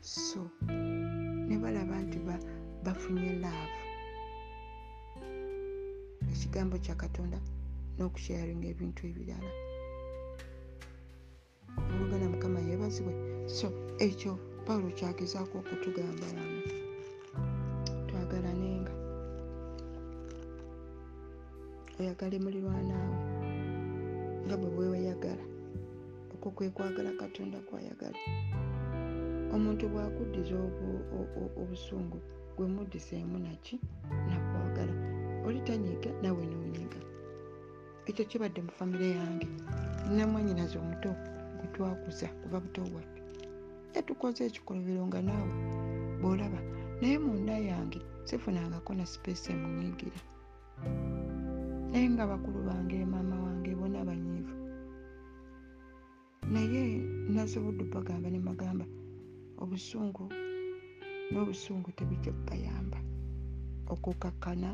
So 0.00 0.42
ne 1.48 1.56
balaba 1.58 1.96
nti 2.04 2.18
bafunye 2.84 3.32
laavu. 3.42 3.80
Ekigambo 6.32 6.76
kya 6.84 6.94
katonda 6.94 7.40
n'okusharinga 7.96 8.68
ebintu 8.68 9.00
ebirala. 9.08 9.52
Olugana 11.92 12.26
mukama 12.28 12.60
yeebazibwe. 12.60 13.14
So 13.48 13.66
ekyo 13.98 14.36
pawulo 14.66 14.90
kyagezaako 14.98 15.58
okutugamba 15.58 16.26
wano. 16.36 16.60
Twagalanenga. 18.08 18.94
Oyagale 22.00 22.36
mulirwanaawe 22.44 23.18
nga 24.44 24.54
bwe 24.58 24.68
bweweyagala 24.74 25.44
okwo 26.34 26.48
kwe 26.56 26.66
kwagala 26.74 27.10
katonda 27.20 27.58
kwayagala. 27.66 28.18
Omuntu 29.54 29.84
bwakuddiza 29.92 30.54
obusungu 31.62 32.18
gwe 32.56 32.66
muddiseemu 32.74 33.38
naki 33.38 33.74
nakwagala. 34.28 34.94
Oli 35.46 35.60
tanyiga 35.66 36.10
nawe 36.22 36.42
nonyiga 36.50 37.00
ekyo 38.08 38.24
kibadde 38.30 38.60
mu 38.66 38.72
famire 38.78 39.08
yange. 39.18 39.48
Namwanyinaze 40.16 40.76
omuto 40.82 41.10
gwe 41.56 41.66
twakuza 41.74 42.26
kuba 42.42 42.58
buto 42.64 42.82
bwaffe 42.92 43.15
yatukoze 43.96 44.40
ekikolobero 44.48 45.02
nga 45.08 45.20
naawe? 45.26 45.54
Bwolaba 46.20 46.60
naye 47.00 47.16
munda 47.24 47.56
yange 47.70 48.00
sifunangako 48.26 48.90
na 48.94 49.04
sipeesi 49.10 49.52
emunyiigira. 49.52 50.20
Naye 51.90 52.06
nga 52.12 52.24
bakulu 52.30 52.58
bange 52.68 52.96
maama 53.12 53.36
wange 53.44 53.70
bona 53.78 54.04
banyiivu. 54.08 54.54
Naye 56.52 56.82
nasobodde 57.32 57.84
bagamba 57.94 58.28
ne 58.30 58.40
magamba 58.48 58.86
obusungu 59.62 60.24
n'obusungu 61.30 61.88
tebijja 61.96 62.32
kubayamba 62.36 62.98
okukakkana 63.92 64.70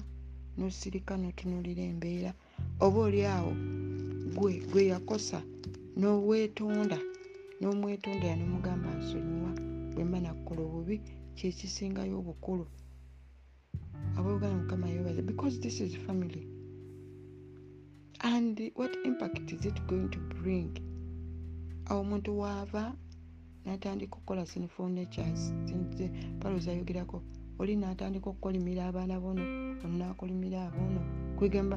nosirika 0.58 1.14
notunulira 1.16 1.82
embeera. 1.90 2.32
Oba 2.84 2.98
oli 3.06 3.20
awo 3.36 3.52
gwe 4.36 4.52
gwe 4.70 4.82
yakosa 4.92 5.38
n'oweetonda 5.98 6.98
n'omwetondera 7.62 8.34
nomugamba 8.36 8.88
nsonyiwa 8.98 9.52
bwemba 9.94 10.18
nakukola 10.20 10.60
obubi 10.68 10.96
kyekisingayo 11.36 12.14
obukulu. 12.20 12.64
Aboogala 14.18 14.54
mukama 14.60 14.86
yebaza 14.94 15.22
because 15.30 15.54
this 15.62 15.76
is 15.84 15.92
family 16.06 16.42
and 18.32 18.56
what 18.74 18.92
impact 19.08 19.46
is 19.54 19.64
it 19.70 19.78
going 19.86 20.08
to 20.14 20.20
bring? 20.34 20.70
Awo 21.88 22.00
omuntu 22.04 22.30
waava 22.40 22.84
natandika 23.64 24.14
okukola 24.16 24.46
sinful 24.46 24.88
natures 24.90 25.42
palo 26.40 26.58
zayogerako 26.58 27.22
oli 27.60 27.76
natandika 27.76 28.30
okukolimira 28.30 28.82
abaana 28.86 29.20
bono 29.22 29.42
ono 29.84 29.96
nakolimira 29.98 30.58
abono 30.66 31.00
kwegamba 31.36 31.76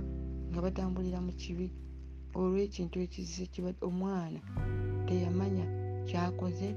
nga 0.50 0.60
batambulira 0.66 1.20
mu 1.26 1.34
kibi 1.42 1.68
olwekintu 2.40 2.96
ekizise 3.06 3.46
omwana 3.88 4.40
teyamanya 5.08 5.66
kyakoze 6.08 6.76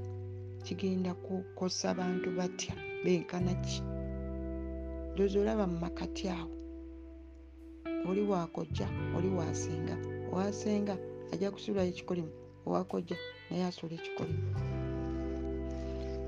kigenda 0.63 1.13
kukosa 1.13 1.93
bantu 1.93 2.29
batya 2.37 2.75
benkana 3.03 3.53
ki? 3.65 3.81
Dozi 5.15 5.39
olaba 5.39 5.67
mu 5.67 5.77
makati 5.79 6.29
awo 6.29 6.59
oli 8.09 8.21
wakojja 8.21 8.87
oli 9.17 9.29
wasenga 9.29 9.95
owasenga 10.31 10.97
ajja 11.33 11.51
kusuulayo 11.51 11.89
ekikolimu 11.89 12.31
owakojja 12.65 13.17
naye 13.49 13.63
asuula 13.65 13.95
ekikolimu. 13.95 14.43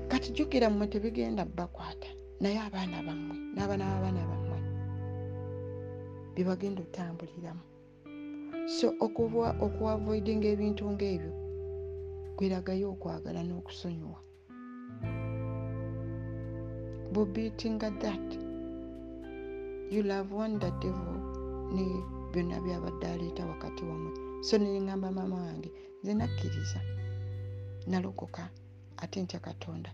Kati 0.08 0.32
jjukira 0.32 0.70
mmwe 0.70 0.86
tebigenda 0.86 1.44
bakwata 1.44 2.10
naye 2.40 2.58
abaana 2.66 3.02
bammwe 3.06 3.36
n'abaana 3.54 3.84
b'abaana 3.90 4.22
bammwe 4.30 4.58
byebagenda 6.34 6.82
otambuliramu. 6.82 7.64
So 8.76 8.86
okuavoidinga 9.64 10.48
ebintu 10.54 10.84
ngaebyo 10.92 11.41
kweragayo 12.42 12.86
okwagala 12.94 13.40
n'okusonyiwa. 13.46 14.18
Bubitinga 17.12 17.88
that? 18.02 18.28
You 19.92 20.02
love 20.02 20.32
one 20.34 20.58
the 20.58 20.70
devil 20.82 21.18
ne 21.74 21.86
byonna 22.32 22.58
byabadde 22.64 23.06
aleeta 23.06 23.46
wakati 23.46 23.84
wamwe 23.84 24.10
so 24.42 24.58
neŋŋamba 24.58 25.08
maama 25.16 25.36
wange 25.46 25.70
nze 26.02 26.12
nakkiriza 26.14 26.80
nalokoka 27.86 28.44
ate 29.02 29.22
ntya 29.22 29.40
katonda. 29.46 29.90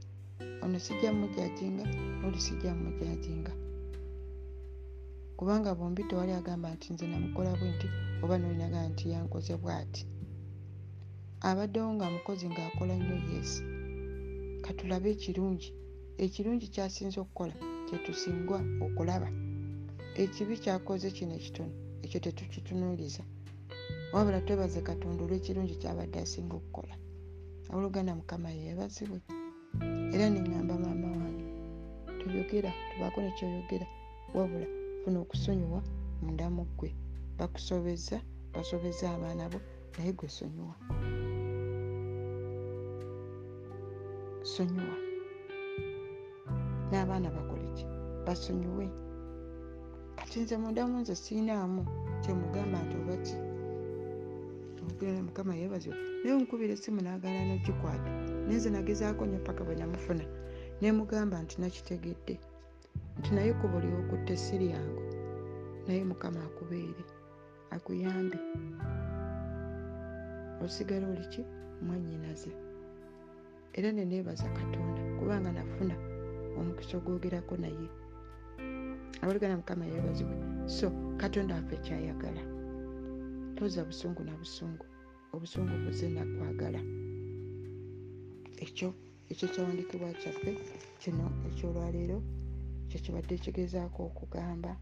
Ono 0.63 0.79
sijja 0.79 1.13
mujajinga 1.13 1.85
noli 2.21 2.41
sijja 2.41 2.73
mujajinga 2.75 3.53
kubanga 5.37 5.75
bombi 5.75 6.03
tewali 6.09 6.33
agamba 6.33 6.73
nti 6.75 6.93
nze 6.93 7.07
namukola 7.07 7.53
bwe 7.59 7.69
nti 7.77 7.89
oba 8.23 8.39
nolinaga 8.39 8.89
nti 8.89 9.05
yankoze 9.13 9.55
bw'ati 9.63 10.05
abaddewo 11.41 11.95
nga 11.95 12.07
mukozi 12.11 12.47
ng'akola 12.49 12.95
nnyo 12.99 13.17
yesi 13.31 13.63
katulabe 14.65 15.09
ekirungi. 15.17 15.71
Ekirungi 16.25 16.67
kyasinze 16.75 17.19
okukola 17.21 17.55
kyetusingwa 17.87 18.59
okulaba. 18.87 19.29
Ekibi 20.23 20.55
kyakoze 20.63 21.09
kino 21.17 21.33
ekitono 21.39 21.75
ekyo 22.05 22.19
tetukitunuuliza 22.25 23.23
wabula 24.13 24.39
twebaze 24.47 24.81
katonda 24.89 25.21
olw'ekirungi 25.23 25.75
kyabadde 25.81 26.19
asinga 26.25 26.55
okukola. 26.61 26.95
Abooluganda 27.71 28.13
mukama 28.19 28.49
yeebazibwe 28.59 29.19
era 30.15 30.27
neŋŋamba 30.35 30.75
maama 30.83 31.09
wange 31.19 31.47
toyogera 32.19 32.71
tubaako 32.91 33.19
nekyoyogera 33.23 33.87
wabula 34.37 34.67
funa 35.01 35.19
okusonyiwa 35.25 35.81
mundamu 36.23 36.63
ggwe. 36.69 36.91
Bakusobeza 37.39 38.17
basobeza 38.55 39.05
abaana 39.15 39.45
bo 39.53 39.59
naye 39.95 40.13
gwe 40.19 40.29
sonyiwa 40.37 40.75
sonyiwa. 44.53 44.97
N'abaana 46.91 47.29
bakole 47.37 47.69
ki? 47.77 47.85
Basonyiwe. 48.27 48.87
Kati 50.17 50.41
nze 50.41 50.57
mundamu 50.63 50.95
nze 51.01 51.15
siinaamu 51.23 51.83
kyemugamba 52.23 52.79
nti 52.85 52.95
oba 53.01 53.17
ki? 53.25 53.37
Ogera 54.89 55.21
mukama 55.29 55.53
yeebazibwe 55.59 55.99
naye 56.23 56.35
onkubira 56.39 56.73
essimu 56.75 57.01
n'agaana 57.03 57.43
nogikwata. 57.49 58.11
Naye 58.45 58.59
nze 58.59 58.69
nagezaako 58.71 59.23
nyo 59.27 59.39
paka 59.47 59.63
bwe 59.65 59.75
namufuna. 59.79 60.25
Nemugamba 60.81 61.37
nti 61.45 61.55
nakitegedde. 61.61 62.35
Nti 63.19 63.31
naye 63.35 63.53
kuba 63.61 63.77
oli 63.79 63.89
okutte 64.01 64.35
siri 64.45 64.67
yangu 64.75 65.03
naye 65.87 66.03
mukama 66.11 66.41
akubeere 66.49 67.05
akuyambe. 67.75 68.39
Osigala 70.65 71.07
oli 71.13 71.27
ki 71.33 71.43
era 73.77 73.93
neneebaza 73.93 74.49
katonda 74.59 75.01
kubanga 75.19 75.53
nafuna 75.53 75.95
omukisa 76.59 76.97
ogwogerako 76.99 77.57
naye. 77.63 77.87
Abaligana 79.23 79.57
mukama 79.61 79.85
yeebazibwe 79.87 80.37
so 80.67 80.87
katonda 81.23 81.55
waffe 81.55 81.77
kyayagala. 81.85 82.43
Toza 83.57 83.85
busungu 83.85 84.23
na 84.25 84.35
busungu 84.41 84.85
obusungu 85.35 85.75
buze 85.85 86.09
nakwagala 86.09 86.81
ekyo 88.65 88.89
ekyo 89.31 89.47
kyawandikibwa 89.53 90.11
kyaffe 90.21 90.53
kino 91.01 91.27
ekyolwaleero 91.49 92.19
kyekibadde 92.89 93.35
kigezaako 93.45 94.01
okugamba 94.09 94.73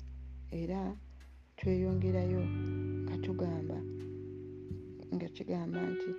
era 0.60 0.80
tweyongerayo 1.58 2.42
nga 3.04 3.16
tugamba 3.24 3.78
nga 5.14 5.28
kigamba 5.34 5.80
nti 5.92 6.10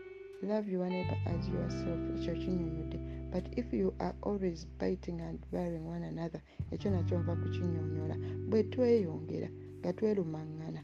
love 0.41 0.71
your 0.71 0.89
neighbor 0.89 1.17
as 1.25 1.47
yourself 1.49 1.99
ekyo 2.15 2.33
kinyonyodde 2.33 2.99
but 3.31 3.57
if 3.57 3.73
you 3.73 3.93
are 3.99 4.15
always 4.21 4.67
biting 4.79 5.21
and 5.21 5.39
baring 5.51 5.87
one 5.87 6.07
another 6.07 6.41
ekyo 6.71 6.91
nakyo 6.91 7.19
nva 7.19 7.35
kukinyonyola 7.35 8.15
bwe 8.49 8.63
tweyongera 8.63 9.49
nga 9.79 9.93
twerumaŋŋana 9.93 10.81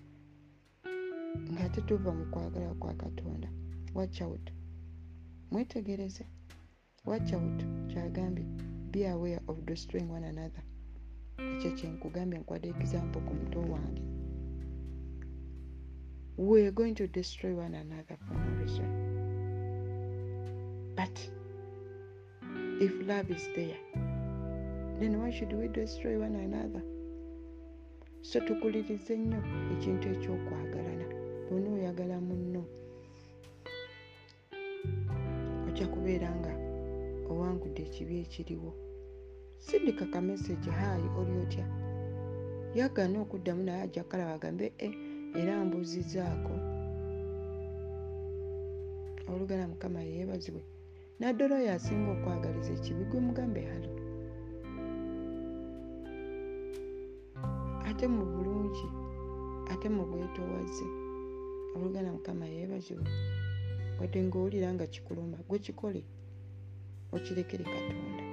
nga 1.52 1.66
tetuva 1.74 2.12
mu 2.18 2.26
kwagala 2.32 2.74
kwa 2.82 2.94
katonda. 2.94 3.50
Watch 3.98 4.22
out. 4.22 4.46
Mwetegereze. 5.52 6.26
Watch 7.06 7.34
out. 7.34 7.60
Kyagambye 7.90 8.46
be 8.92 9.08
aware 9.08 9.42
of 9.48 9.66
destroying 9.66 10.10
one 10.12 10.28
another. 10.34 10.64
Ekyo 11.38 11.72
kyenkugambye 11.78 12.40
nkwadde 12.40 12.70
example 12.70 13.22
ku 13.28 13.34
muto 13.34 13.60
wange. 13.72 14.04
Weare 16.38 16.72
going 16.72 16.96
to 16.96 17.08
destroy 17.08 17.54
one 17.56 17.76
another 17.76 18.18
for 18.26 18.34
no 18.34 18.50
reason 18.62 19.03
but 20.96 21.16
if 22.82 23.08
love 23.08 23.30
is 23.32 23.48
there 23.56 23.80
then 25.00 25.20
why 25.20 25.32
should 25.32 25.52
we 25.54 25.68
destroy 25.68 26.20
one 26.20 26.36
another? 26.36 26.82
So 28.22 28.40
tukulirize 28.40 29.18
nnyo 29.18 29.40
ekintu 29.74 30.06
ekyokwagalana 30.10 31.06
bwona 31.50 31.70
oyagala 31.76 32.18
munno. 32.22 32.64
Ojja 35.68 35.88
kubeera 35.88 36.30
nga 36.40 36.54
owangudde 37.32 37.82
ekibi 37.88 38.16
ekiriwo. 38.24 38.72
Sindika 39.58 40.06
ka 40.06 40.22
message 40.22 40.70
haayi 40.70 41.08
oli 41.20 41.34
otya? 41.44 41.66
Yagaana 42.76 43.18
okuddamu 43.22 43.64
naye 43.64 43.82
ajja 43.82 44.04
kukalaba 44.04 44.34
agambe 44.34 44.66
e 44.78 44.90
era 45.40 45.66
mbuuzizaako. 45.66 46.56
Olugana 49.32 49.68
mukama 49.68 50.00
yeebazibwe 50.02 50.64
naddala 51.20 51.56
oyo 51.60 51.70
asinga 51.76 52.10
okwagaliza 52.16 52.72
ekibi 52.78 53.04
gwe 53.10 53.20
mugambe 53.28 53.62
halo 53.70 53.90
ate 57.90 58.06
mu 58.16 58.24
bulungi 58.34 58.88
ate 59.72 59.88
mu 59.96 60.04
bwetoowaze 60.10 60.88
olugana 61.76 62.10
mukama 62.16 62.46
yeebazibwe 62.54 63.12
wadde 64.00 64.20
ngaowulira 64.26 64.70
nga 64.74 64.86
kikuluma 64.94 65.38
gwe 65.48 65.60
kikole 65.66 66.02
okirekere 67.16 67.64
katonda. 67.74 68.26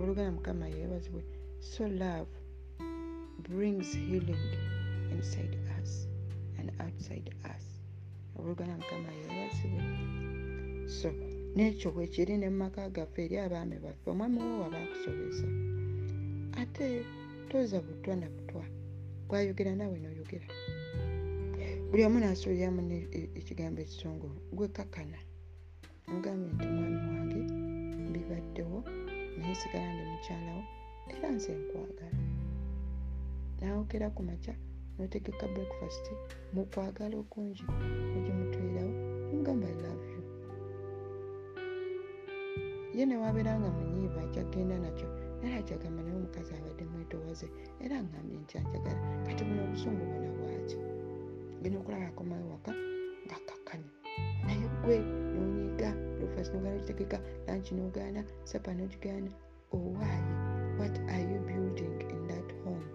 Olugana 0.00 0.30
mukama 0.36 0.64
yeebazibwe 0.68 1.22
so 1.60 1.88
love 1.88 2.32
brings 3.48 3.88
healing 4.06 4.44
inside 5.12 5.56
us 5.80 6.08
and 6.58 6.68
outside 6.84 7.28
us. 7.54 7.64
Olugana 8.38 8.76
mukama 8.80 9.08
yeebazibwe 9.18 9.82
so 10.86 11.10
nekyo 11.56 11.90
bwekiri 11.92 12.36
ne 12.38 12.48
mumaka 12.50 12.88
gaffe 12.90 13.24
eri 13.24 13.36
abaami 13.38 13.76
baffe 13.78 14.10
omwami 14.10 14.38
wo 14.40 14.60
waba 14.62 14.78
akusobeza. 14.82 15.46
Ate 16.60 17.04
toza 17.48 17.80
butwa 17.80 18.16
na 18.16 18.28
butwa 18.30 18.64
bwayogera 19.28 19.74
naawe 19.76 19.98
noyogera. 19.98 20.46
Buli 21.90 22.02
omu 22.04 22.18
nasuuliramu 22.20 22.80
ekigambo 23.38 23.80
ekitongole 23.82 24.38
gwe 24.52 24.68
kakana. 24.68 25.18
Mugambye 26.08 26.48
nti 26.54 26.66
mwami 26.66 26.98
wange 27.08 27.40
mbibaddewo 28.08 28.78
naye 29.38 29.54
sigala 29.54 29.88
ndi 29.94 30.04
mukyalawo 30.10 30.62
era 31.12 31.28
nze 31.34 31.52
nkwagala. 31.60 32.18
Nawokera 33.60 34.10
ku 34.10 34.22
makya 34.22 34.54
notegeka 34.98 35.46
breakfast 35.54 36.04
mukwagala 36.54 37.16
okungi 37.22 37.64
ogimutwerawo 38.16 38.92
nomugamba 39.28 39.66
i 39.74 39.76
ye 42.96 43.02
newabeera 43.06 43.52
nga 43.60 43.68
munyiivu 43.76 44.18
akyagenda 44.24 44.76
nakyo 44.84 45.08
naye 45.40 45.56
akyagamba 45.60 46.00
naye 46.02 46.16
omukazi 46.20 46.50
abadde 46.54 46.84
mwetowaze 46.90 47.46
era 47.84 47.96
ngambye 48.04 48.36
nti 48.42 48.54
anjagala 48.58 49.00
kati 49.26 49.42
buno 49.46 49.60
obusungu 49.66 50.02
bwona 50.08 50.28
bwaki 50.38 50.76
genda 51.60 51.78
okulaba 51.80 52.06
akomayo 52.10 52.46
waka 52.52 52.72
ngakakanya 53.26 53.90
naye 54.46 54.66
gwe 54.82 54.96
nonyiga 55.34 55.90
breakfast 56.16 56.50
nogana 56.52 56.76
ogitegeka 56.76 57.18
lanchi 57.46 57.72
nogaana 57.74 58.20
sapa 58.50 58.70
nogigaana 58.74 59.30
owaaye. 59.74 60.32
What 60.78 60.98
are 61.08 61.20
you 61.20 61.40
building 61.48 62.00
in 62.10 62.28
that 62.28 62.48
home? 62.64 62.86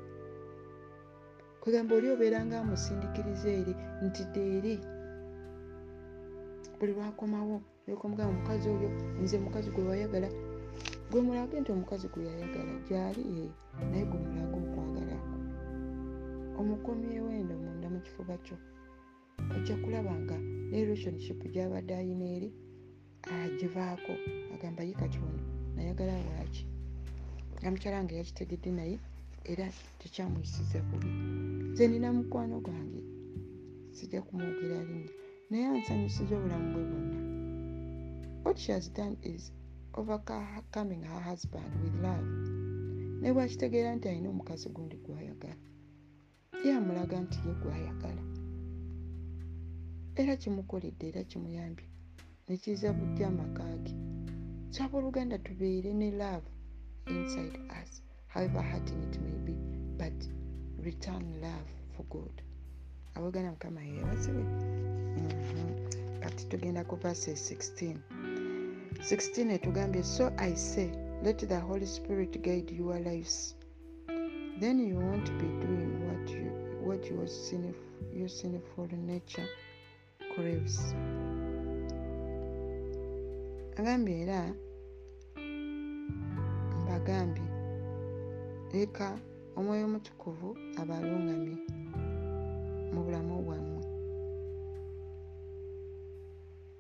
Kwegamba 1.62 1.96
oli 1.96 2.10
obeeranga 2.10 2.60
amusindikiriza 2.60 3.50
eri 3.50 3.76
nti 4.06 4.24
deeri 4.34 4.80
buli 6.80 6.94
lwakomawo 6.94 7.62
yokomugamba 7.88 8.32
omukazi 8.34 8.66
oyo 8.76 8.90
nze 9.22 9.38
mukazi 9.46 9.70
gwe 9.72 9.84
wayagala. 9.90 10.30
Gwe 11.10 11.22
mulage 11.26 11.56
nti 11.60 11.70
omukazi 11.72 12.08
gwe 12.12 12.22
yayagala 12.30 12.74
gyali 12.88 13.22
ye 13.38 13.46
naye 13.90 14.06
gwe 14.10 14.20
mulaga 14.26 14.58
okwagala. 14.64 15.16
Omukomyewo 16.60 17.30
endo 17.40 17.56
munda 17.64 17.88
mu 17.94 18.00
kifuba 18.06 18.36
kyo 18.46 18.58
ojja 19.56 19.76
kulaba 19.84 20.14
nga 20.22 20.38
ne 20.70 20.78
relationship 20.84 21.40
gyabadde 21.54 21.94
ayina 21.96 22.26
eri 22.36 22.50
agivaako 23.34 24.14
agamba 24.54 24.82
ye 24.88 24.94
kati 25.02 25.18
ono 25.28 25.42
nayagala 25.76 26.14
waaki? 26.28 26.64
Nga 27.58 27.68
mukyala 27.72 28.00
nga 28.04 28.14
yakitegedde 28.20 28.72
naye 28.80 28.96
era 29.52 29.66
tekyamuyisiza 30.00 30.80
bubi. 30.88 31.10
Nze 31.72 31.84
nina 31.88 32.10
mukwano 32.18 32.56
gwange 32.66 33.02
sijja 33.96 34.22
kumwogera 34.22 34.84
linnya 34.88 35.12
naye 35.50 35.66
ansanyusiza 35.68 36.34
obulamu 36.38 36.68
bwe 36.74 36.84
bwonna 36.90 37.21
what 38.44 38.58
she 38.58 38.72
has 38.72 38.90
done 38.94 39.18
is 39.24 39.52
overcoming 39.94 41.04
her 41.04 41.20
husband 41.20 41.72
with 41.84 41.96
love. 42.04 42.26
Naye 43.22 43.34
bwakitegeera 43.34 43.96
nti 43.96 44.10
alina 44.10 44.30
omukazi 44.30 44.70
gundi 44.70 44.98
gwayagala. 44.98 45.56
Ye 46.66 46.74
amulaga 46.74 47.20
nti 47.22 47.40
ye 47.48 47.54
gwayagala. 47.54 48.22
Era 50.16 50.36
kimukoledde 50.36 51.08
era 51.08 51.24
kimuyambye. 51.24 51.86
Nekiza 52.48 52.94
bujja 52.94 53.28
amaka 53.28 53.64
ge 53.78 53.96
saba 54.70 54.98
oluganda 54.98 55.38
tubeere 55.38 55.94
ne 55.94 56.12
love 56.12 56.46
inside 57.08 57.60
us 57.84 58.02
however 58.28 58.62
hurting 58.64 59.04
it 59.04 59.20
may 59.22 59.38
be 59.46 59.54
but 59.98 60.28
return 60.84 61.24
love 61.42 61.72
for 61.96 62.06
good 62.06 62.42
aboogana 63.16 63.52
mukama 63.52 63.82
yeebazibwe 63.84 64.44
Mhm. 65.12 66.20
kati 66.20 66.46
tugenda 66.46 66.84
ku 66.84 66.96
verse 66.96 67.32
16 67.32 67.98
16 69.02 69.52
etugambye 69.52 70.04
so 70.04 70.32
i 70.38 70.56
say 70.56 70.90
let 71.24 71.38
the 71.48 71.60
holy 71.60 71.86
spirit 71.86 72.42
guide 72.42 72.72
your 72.72 73.00
lives. 73.00 73.56
Then 74.60 74.80
you 74.80 74.96
won't 74.96 75.26
be 75.38 75.46
doing 75.66 76.08
what, 76.08 76.30
you, 76.30 76.52
what 76.84 77.06
your, 77.06 77.28
sinful, 77.28 77.74
your 78.14 78.28
sinful 78.30 78.88
nature 78.92 79.48
craves. 80.36 80.96
Agambye 83.78 84.22
era 84.22 84.54
mbagambye 86.84 87.44
leka 88.74 89.20
omwoyo 89.56 89.86
omutukuvu 89.86 90.58
abalungamye 90.78 91.58
mu 92.94 93.04
bulamu 93.04 93.42
bwammwe. 93.46 93.84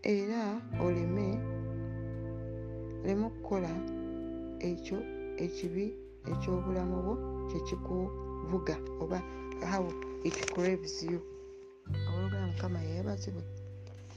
Era 0.03 0.61
oleme 0.81 1.50
oleme 3.03 3.25
okukola 3.25 3.71
ekyo 4.69 4.97
ekibi 5.45 5.85
ekyobulamu 6.31 6.97
bwo 7.05 7.15
kyekikuvuga 7.49 8.75
oba 9.01 9.19
how 9.71 9.85
it 10.23 10.37
craves 10.53 11.03
you. 11.03 11.19
Abalugana 12.07 12.47
mukama 12.47 12.79
yeebazibwe 12.89 13.43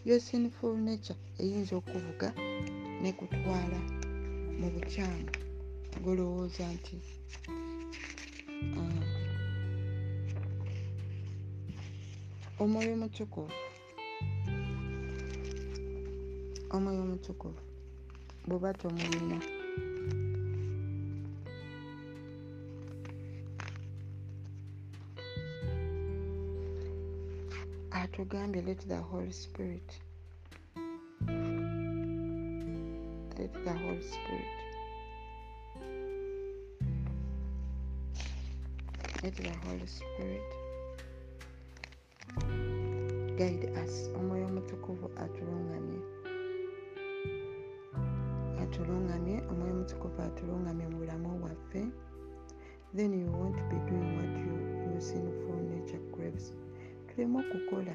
yo 0.04 0.20
sinful 0.20 0.76
nature 0.76 1.18
eyinza 1.42 1.74
okuvuga 1.80 2.28
nekutwala 3.02 3.80
mu 4.58 4.68
bukyamu. 4.74 5.28
Golowooza 6.04 6.64
nti 6.76 6.96
ah, 8.78 9.02
omwoyo 12.62 12.92
omutukuvu 12.96 13.52
omwoyo 16.74 17.00
omutukuvu 17.06 17.73
bw'oba 18.46 18.70
tomulina 18.80 19.38
atugambye 27.90 28.62
let 28.62 28.80
the 28.88 28.96
holy 28.96 29.32
spirit. 29.32 29.90
Let 33.38 33.52
the 33.64 33.72
holy 33.72 34.02
spirit. 34.02 34.54
Let 39.22 39.34
the 39.36 39.52
holy 39.64 39.86
spirit 39.86 40.50
guide 43.38 43.64
us. 43.84 44.10
Omwoyo 44.16 44.46
omutukuvu 44.46 45.10
atulungamye 45.16 46.13
atulungamye 48.74 49.36
omwoyo 49.50 49.72
omutukuvu 49.76 50.20
atulungamye 50.28 50.84
mu 50.90 50.96
bulamu 51.00 51.28
bwaffe. 51.42 51.82
Then 52.96 53.10
you 53.20 53.30
won't 53.38 53.60
be 53.70 53.78
doing 53.88 54.10
what 54.18 54.34
you, 54.42 54.54
your 54.90 55.00
sinful 55.08 55.58
nature 55.70 56.02
craves 56.12 56.46
tuleme 57.06 57.36
okukola 57.42 57.94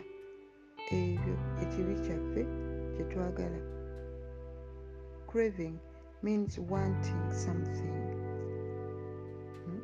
ebyo 1.00 1.36
ekibi 1.64 1.96
kyaffe 2.06 2.42
kyetwagala 2.94 3.60
craving 5.30 5.76
means 6.24 6.52
wanting 6.72 7.24
something. 7.46 7.96
Hmm? 9.66 9.82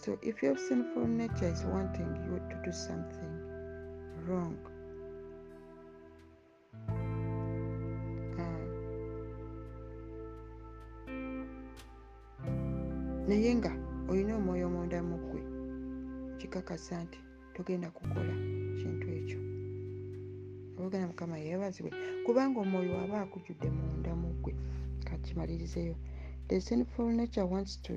so 0.00 0.18
if 0.22 0.42
your 0.42 0.56
sinful 0.56 1.06
nature 1.06 1.52
is 1.56 1.62
wanting 1.74 2.10
you 2.24 2.34
to 2.50 2.56
do 2.64 2.72
something 2.72 3.32
wrong 4.26 4.56
naye 13.28 13.54
nga 13.58 13.72
olina 14.10 14.32
omwoyo 14.38 14.66
munda 14.74 14.98
mu 15.08 15.16
ggwe 15.22 15.40
kikakasa 16.38 16.94
nti 17.04 17.18
togenda 17.54 17.88
kukola 17.96 18.34
kintu 18.78 19.06
ekyo. 19.18 19.40
Abogana 20.76 21.06
mukama 21.10 21.36
yeebazibwe 21.44 21.90
kubanga 22.24 22.58
omwoyo 22.64 22.92
aba 23.04 23.16
akujjudde 23.24 23.68
munda 23.76 24.12
mu 24.20 24.28
ggwe 24.36 24.52
kakimalirizeyo. 25.08 25.96
The 26.48 26.60
sinful 26.60 27.08
nature 27.18 27.46
wants 27.52 27.76
to 27.86 27.94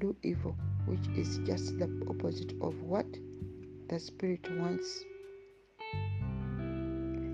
do 0.00 0.08
evil 0.22 0.54
which 0.88 1.06
is 1.20 1.38
just 1.48 1.78
the 1.78 1.88
opposite 2.10 2.52
of 2.60 2.74
what 2.82 3.06
the 3.88 3.98
spirit 4.00 4.44
wants. 4.60 4.88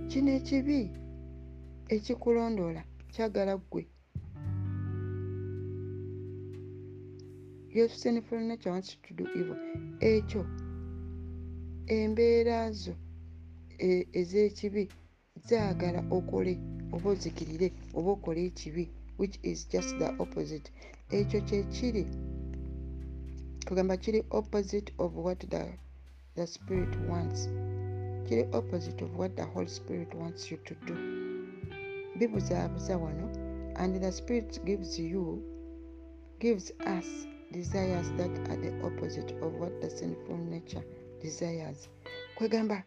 Kino 0.08 0.30
ekibi 0.38 0.90
ekikulondoola 1.88 2.82
kyagala 3.12 3.56
ggwe 3.56 3.82
your 7.72 7.88
sinful 7.88 8.38
nature 8.38 8.70
wants 8.70 8.96
to 9.06 9.14
do 9.14 9.26
evil. 9.34 9.56
Ekyo 10.00 10.46
embeera 11.86 12.72
zo. 12.72 12.94
Ez'ekibi 14.12 14.88
zaagala 15.48 16.04
okole. 16.10 16.58
Oba 16.92 17.10
ozikirire 17.10 17.72
oba 17.94 18.10
okole 18.10 18.46
ekibi 18.46 18.88
which 19.16 19.38
is 19.42 19.68
just 19.68 19.98
the 19.98 20.08
opposite. 20.18 20.70
Ekyo 21.10 21.40
kyekiri 21.40 22.06
tugamba 23.66 23.96
kiri 23.96 24.22
opposite 24.30 24.92
of 24.98 25.16
what 25.16 25.40
the, 25.50 25.66
the 26.34 26.46
spirit 26.46 26.94
wants. 27.08 27.48
Kiri 28.28 28.46
opposite 28.52 29.02
of 29.04 29.16
what 29.16 29.36
the 29.36 29.44
holy 29.44 29.68
spirit 29.68 30.14
wants 30.14 30.50
you 30.50 30.56
to 30.64 30.74
do. 30.86 30.94
Bibuzaabuza 32.18 32.96
wano. 32.98 33.28
And 33.76 34.02
the 34.02 34.12
spirit 34.12 34.60
gives 34.64 34.98
you 34.98 35.42
gives 36.38 36.72
us 36.86 37.26
desires 37.52 38.10
that 38.16 38.30
are 38.50 38.56
the 38.56 38.72
opposite 38.84 39.30
of 39.42 39.52
what 39.54 39.80
the 39.80 39.90
sinful 39.90 40.36
nature 40.36 40.84
desires. 41.20 41.88
Kwegamba 42.36 42.84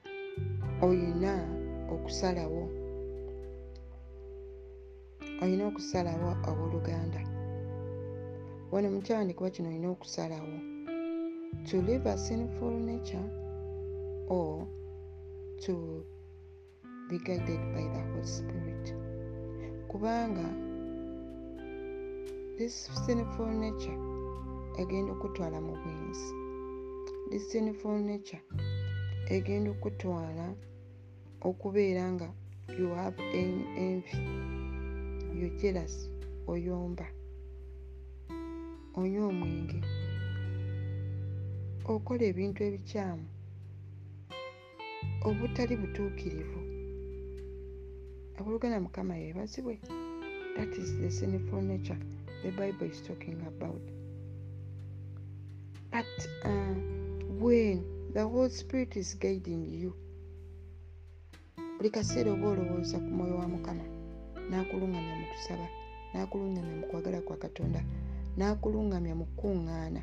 oyina 0.81 1.33
okusalawo 1.93 2.69
olina 5.41 5.63
okusalawo 5.67 6.29
abooluganda 6.49 7.21
wano 8.71 8.87
mukyandikuba 8.91 9.49
kino 9.49 9.69
olina 9.69 9.89
okusalawo. 9.89 10.57
To 11.67 11.81
live 11.81 12.05
a 12.09 12.17
sinful 12.17 12.79
nature 12.79 13.29
or 14.27 14.67
to 15.65 16.05
be 17.09 17.17
guided 17.19 17.61
by 17.73 17.83
the 17.93 18.01
holy 18.11 18.25
spirit. 18.25 18.85
Kubanga 19.89 20.47
this 22.57 22.89
sinful 23.05 23.47
nature 23.47 24.04
egenda 24.81 25.11
okutwala 25.13 25.57
mu 25.61 25.73
bwenzi 25.81 26.27
this 27.29 27.43
sinful 27.51 27.97
nature 28.09 28.41
egenda 29.35 29.69
okutwala 29.75 30.45
okubeera 31.47 32.03
nga 32.13 32.27
you 32.79 32.89
have 32.99 33.17
en- 33.39 33.67
envy 33.85 34.17
you 35.39 35.49
jealous 35.59 35.95
oyomba 36.47 37.07
onywa 38.99 39.27
omwenge. 39.27 39.79
Okola 41.93 42.23
ebintu 42.31 42.59
ebikyamu 42.67 43.25
obutali 45.27 45.75
butuukirivu. 45.81 46.59
Abooluganda 48.37 48.79
mukama 48.85 49.13
yeebazibwe. 49.21 49.75
That 50.55 50.71
is 50.77 50.89
the 51.01 51.09
sinful 51.11 51.61
nature 51.61 51.99
the 52.41 52.51
bible 52.51 52.87
is 52.87 53.01
talking 53.03 53.39
about 53.51 53.81
but 55.91 56.27
uh, 56.45 56.75
when 57.41 57.83
the 58.13 58.23
holy 58.23 58.49
spirit 58.49 58.95
is 58.95 59.19
guiding 59.19 59.63
you 59.81 59.93
buli 61.77 61.89
kaseera 61.89 62.31
oba 62.31 62.47
olowooza 62.47 62.97
ku 62.99 63.09
mwoyo 63.15 63.35
wa 63.41 63.47
mukama 63.47 63.85
n'akulungamya 64.49 65.15
mu 65.21 65.27
kusaba 65.33 65.67
n'akulungamya 66.13 66.75
mu 66.79 66.85
kwagala 66.89 67.21
kwa 67.21 67.37
katonda 67.37 67.81
n'akulungamya 68.37 69.13
mu 69.19 69.25
kukuŋŋaana. 69.25 70.01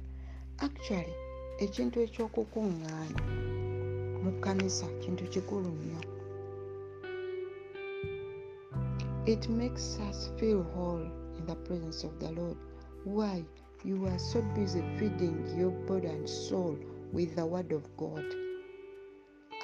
Actually 0.67 1.15
ekintu 1.65 1.97
ekyokukuŋŋaana 2.07 3.21
mu 4.23 4.31
kkanisa 4.35 4.87
kintu 5.03 5.25
kikulu 5.33 5.69
nnyo. 5.77 6.01
It 9.33 9.43
makes 9.61 9.87
us 10.09 10.19
feel 10.37 10.63
whole 10.73 11.07
in 11.39 11.43
the 11.47 11.57
presence 11.67 12.01
of 12.09 12.13
the 12.23 12.31
lord. 12.39 12.59
Why 13.05 13.45
you 13.85 14.07
are 14.07 14.19
so 14.19 14.41
busy 14.55 14.83
feeding 14.97 15.45
your 15.59 15.71
body 15.71 16.07
and 16.07 16.29
soul 16.29 16.79
with 17.13 17.35
the 17.35 17.45
word 17.45 17.73
of 17.73 17.85
god. 17.97 18.25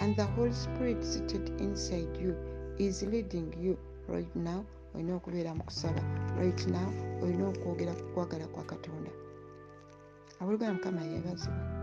And 0.00 0.16
the 0.16 0.24
holy 0.24 0.52
spirit 0.52 1.04
seated 1.04 1.60
inside 1.60 2.16
you 2.20 2.36
is 2.78 3.02
leading 3.02 3.54
you 3.60 3.78
right 4.08 4.34
now. 4.36 4.64
Olina 4.94 5.14
okubeera 5.14 5.54
mu 5.54 5.62
kusaba. 5.62 6.02
Right 6.38 6.66
now 6.66 6.92
olina 7.22 7.48
okwogera 7.48 7.94
ku 7.94 8.04
kwagala 8.14 8.46
kwa 8.46 8.64
katonda. 8.64 9.10
Abooluganda 10.40 10.74
mukama 10.74 11.00
yeebazibwa 11.04 11.78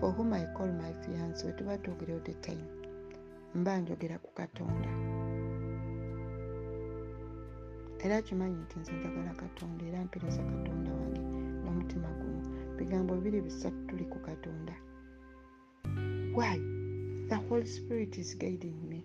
for 0.00 0.12
whom 0.12 0.32
i 0.32 0.44
call 0.56 0.72
my 0.72 0.92
fiance 0.92 1.46
we 1.46 1.52
tuba 1.52 1.78
twogera 1.78 2.14
all 2.14 2.20
the 2.24 2.34
time 2.34 2.64
mba 3.54 3.78
njogera 3.78 4.18
ku 4.18 4.30
katonda. 4.34 4.88
Era 8.04 8.22
kimanyi 8.22 8.56
nti 8.56 8.78
nze 8.80 8.92
njagala 8.92 9.34
katonda 9.34 9.86
era 9.86 10.04
mpiriza 10.04 10.42
katonda 10.42 10.90
wange 10.92 11.35
n'omutima 11.86 12.08
gumu 12.18 12.42
bigambo 12.78 13.14
bibiri 13.14 13.40
bisatu 13.46 13.86
tuli 13.86 14.04
ku 14.04 14.18
katonda. 14.18 14.74
Why? 16.34 16.58
The 17.28 17.36
holy 17.48 17.66
spirit 17.66 18.18
is 18.18 18.34
guiding 18.34 18.78
me 18.88 19.04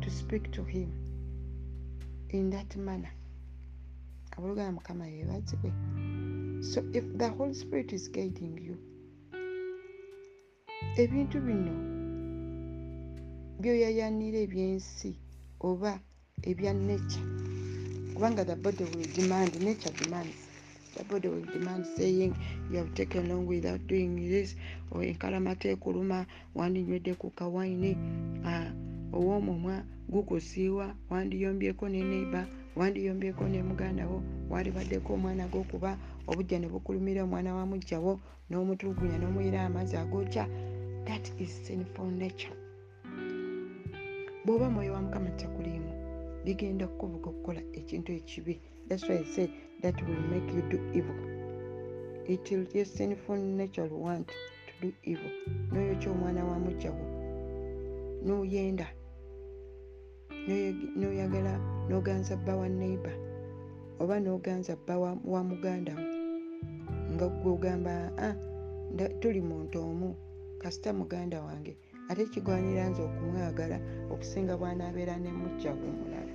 to 0.00 0.10
speak 0.10 0.50
to 0.52 0.64
him 0.64 0.90
in 2.30 2.50
that 2.50 2.76
manner. 2.76 3.12
Aboolugana 4.36 4.72
mukama 4.72 5.06
yeebazibwe. 5.06 5.70
So 6.62 6.82
if 6.92 7.04
the 7.18 7.28
holy 7.28 7.54
spirit 7.54 7.92
is 7.92 8.08
guiding 8.10 8.58
you 8.58 8.76
ebintu 10.96 11.40
bino 11.40 11.74
byoyayanira 13.60 14.38
ebyensi 14.46 15.10
oba 15.60 16.00
ebya 16.42 16.72
nature 16.74 17.53
kubanga 18.14 18.44
the 18.44 18.56
body 18.56 18.84
will 18.84 19.06
demand 19.14 19.60
nature 19.60 19.90
demands. 19.90 20.36
The 20.96 21.04
body 21.04 21.28
will 21.28 21.44
demand 21.44 21.86
saying 21.96 22.36
you 22.70 22.78
have 22.78 22.94
taken 22.94 23.28
long 23.28 23.46
without 23.46 23.80
doing 23.88 24.14
this 24.30 24.54
or 24.90 25.02
enkalamata 25.02 25.68
ekuluma 25.68 26.26
wandinywedde 26.54 27.14
ku 27.18 27.30
kawaini. 27.30 27.96
Uh, 28.44 28.70
ow'omumwa 29.12 29.82
gukusiiwa 30.08 30.94
wandiyombyeko 31.10 31.88
ne 31.88 32.02
neiba 32.02 32.46
wandiyombyeko 32.76 33.48
ne 33.48 33.62
mugandawo 33.62 34.22
walibaddeko 34.50 35.14
omwana 35.14 35.46
gwokuba 35.48 35.98
obujja 36.26 36.58
ne 36.58 36.68
bukulumira 36.68 37.22
omwana 37.22 37.54
wa 37.54 37.66
mujjawo 37.66 38.20
n'omutulugunya 38.50 39.18
n'omuyira 39.18 39.66
amazzi 39.66 39.96
agokya. 39.96 40.46
That 41.06 41.30
is 41.40 41.50
sinful 41.66 42.06
nature. 42.10 42.56
Bw'oba 44.44 44.70
mwoyo 44.70 44.92
wa 44.92 45.02
mukama 45.02 45.30
takuliimu 45.30 46.03
bigenda 46.44 46.86
kukuvuga 46.88 47.30
okukola 47.30 47.60
ekintu 47.78 48.12
ekibi. 48.12 48.60
Thats 48.88 49.08
why 49.08 49.24
say 49.24 49.48
that 49.82 49.96
will 50.06 50.24
make 50.32 50.48
you 50.52 50.62
do 50.68 50.78
evil. 50.92 51.16
It 52.26 52.50
will 52.50 52.66
your 52.74 52.84
sinful 52.84 53.36
nature 53.36 53.88
want 53.88 54.28
to 54.28 54.72
do 54.80 54.92
evil. 55.02 55.30
Noyokya 55.72 56.10
omwana 56.10 56.44
wa 56.44 56.58
mujjawo 56.58 57.04
noyenda? 58.24 58.86
Noyagala 60.96 61.58
noganza 61.88 62.36
bba 62.36 62.56
wa 62.56 62.68
neiba 62.68 63.12
oba 64.00 64.20
noganza 64.20 64.76
bba 64.76 64.98
wa 65.24 65.44
mugandawo 65.44 66.00
nga 67.12 67.28
gwogamba 67.28 68.12
ah, 68.18 68.34
tuli 69.20 69.40
muntu 69.40 69.80
omu 69.80 70.16
kasita 70.58 70.92
muganda 70.92 71.42
wange. 71.42 71.76
Ate 72.08 72.24
kigwanira 72.26 72.88
nze 72.88 73.02
okumwagala 73.02 73.78
okusinga 74.12 74.56
bwanaabeera 74.60 75.16
ne 75.18 75.30
mujjawe 75.32 75.84
omulala 75.92 76.33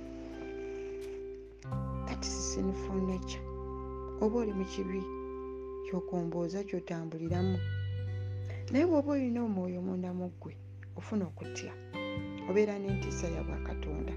sinful 2.50 3.00
nature. 3.06 3.42
Oba 4.20 4.38
oli 4.42 4.52
mu 4.52 4.64
kibi 4.64 5.00
kyokumbooza 5.86 6.64
kyotambuliramu. 6.68 7.58
Naye 8.70 8.86
bw'oba 8.86 9.10
olina 9.14 9.40
omwoyo 9.46 9.78
munda 9.86 10.10
mu 10.18 10.26
ggwe 10.34 10.54
ofuna 10.98 11.24
okutya. 11.30 11.72
Obeera 12.48 12.74
n'entiisa 12.78 13.26
ya 13.30 13.42
bwakatonda 13.46 14.14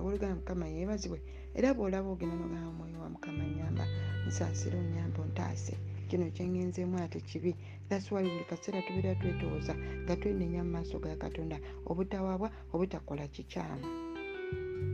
oboolugana 0.00 0.34
mukama 0.40 0.64
yeebazibwe 0.72 1.20
era 1.58 1.74
bw'olaba 1.76 2.08
ogenda 2.08 2.36
nogamba 2.40 2.68
omwoyo 2.72 2.96
wa 3.04 3.08
mukama 3.14 3.44
nyamba 3.56 3.84
nsaasira 4.26 4.76
onyamba 4.80 5.18
ontaase 5.26 5.74
kino 6.08 6.24
kyengenzeemu 6.34 6.96
ate 7.04 7.20
kibi. 7.20 7.52
Thaswali 7.88 8.28
buli 8.32 8.44
kaseera 8.50 8.80
tubeera 8.86 9.12
twetooza 9.20 9.74
nga 10.04 10.14
twenenya 10.16 10.64
mu 10.64 10.70
maaso 10.72 10.96
ga 11.04 11.16
katonda. 11.20 11.56
Obutawaabwa 11.90 12.48
obutakola 12.72 13.28
kikyamu. 13.28 13.84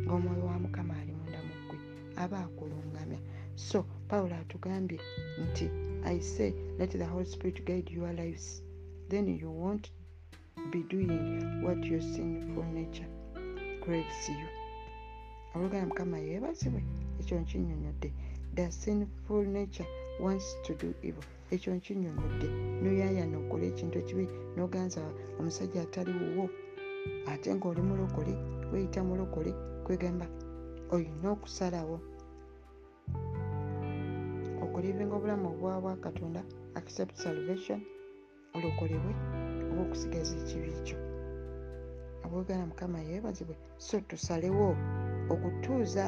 Ngaomwoyo 0.05 0.45
wa 0.51 0.59
mukama 0.59 0.95
ali 1.01 1.14
aba 2.25 2.39
akulungamya. 2.47 3.19
So 3.55 3.85
pawulo 4.09 4.35
atugambye 4.35 4.99
nti 5.45 5.71
i 6.05 6.21
say 6.21 6.53
let 6.79 6.91
the 6.91 7.05
holy 7.05 7.27
spirit 7.27 7.65
guide 7.65 7.91
your 7.91 8.13
lives. 8.13 8.63
Then 9.09 9.29
you 9.29 9.51
won't 9.51 9.91
be 10.71 10.83
doing 10.83 11.63
what 11.63 11.85
your 11.85 12.01
sinful 12.01 12.65
nature 12.65 13.09
craves 13.81 14.29
you. 14.29 14.49
Olugana 15.55 15.87
mukama 15.87 16.19
yeebazibwe. 16.19 16.83
Ekyo 17.21 17.41
nkinyonyodde. 17.41 18.13
The 18.55 18.71
sinful 18.71 19.47
nature 19.47 19.87
wants 20.21 20.57
to 20.63 20.75
do 20.75 20.95
evil. 21.03 21.25
Ekyo 21.51 21.75
nkinyonyodde. 21.75 22.49
Noyayana 22.83 23.39
okola 23.39 23.65
ekintu 23.65 23.99
ekibi. 23.99 24.29
Noganza 24.57 25.01
omusajja 25.39 25.83
atali 25.83 26.13
wuwo 26.13 26.51
ate 27.27 27.55
ngaoli 27.55 27.83
mulokole 27.83 28.35
weyita 28.73 29.05
mulokole 29.05 29.53
kwegamba 29.85 30.27
olina 30.91 31.31
okusalawo 31.31 32.01
okulivinga 34.75 35.15
obulamu 35.17 35.47
obwabwa 35.53 35.95
katonda 36.05 36.43
accept 36.79 37.15
salvation 37.25 37.81
olokolebwe 38.57 39.13
oba 39.71 39.83
okusigaza 39.87 40.35
ekibi 40.41 40.73
kyo 40.87 40.99
aboogana 42.25 42.65
mukama 42.71 42.99
yeebazibwe 43.09 43.55
so 43.87 43.97
tusalewo 44.09 44.69
okutuuza 45.33 46.05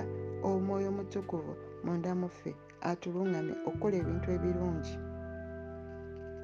omwoyo 0.49 0.91
mutukuvu 0.99 1.53
munda 1.85 2.11
muffe 2.21 2.51
atulungamye 2.91 3.55
okukola 3.69 3.97
ebintu 4.03 4.29
ebirungi. 4.37 4.95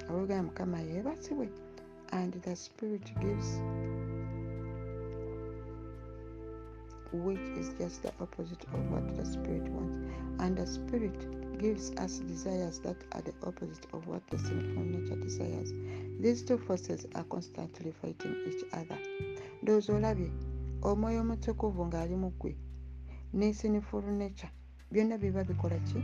Aboogana 0.07 0.43
mukama 0.47 0.77
yeebazibwe 0.87 1.47
and 2.19 2.31
the 2.45 2.55
spirit 2.65 3.07
gives 3.21 3.49
which 7.25 7.47
is 7.59 7.67
just 7.79 7.97
the 8.05 8.11
opposite 8.23 8.63
of 8.73 8.81
what 8.91 9.05
the 9.17 9.25
spirit 9.33 9.67
wants. 9.75 9.97
And 10.39 10.57
the 10.57 10.65
spirit 10.65 11.19
gives 11.57 11.91
us 11.97 12.19
desires 12.19 12.79
that 12.81 12.97
are 13.11 13.21
the 13.21 13.33
opposite 13.47 13.85
of 13.93 14.07
what 14.07 14.21
the 14.29 14.37
sinful 14.37 14.83
nature 14.83 15.15
desires. 15.15 15.73
These 16.19 16.43
two 16.43 16.57
forces 16.57 17.05
are 17.15 17.23
constantly 17.23 17.91
fighting 17.91 18.35
each 18.47 18.63
other. 18.73 18.97
Ndowooza 19.61 19.93
olabye 19.93 20.31
omwoyo 20.81 21.21
omutukuvu 21.21 21.85
ng'ali 21.87 22.15
mu 22.15 22.29
ggwe 22.31 22.55
ne 23.33 23.53
sinful 23.53 24.03
nature 24.03 24.51
byonna 24.91 25.17
biba 25.17 25.43
bikola 25.43 25.79
ki? 25.87 25.99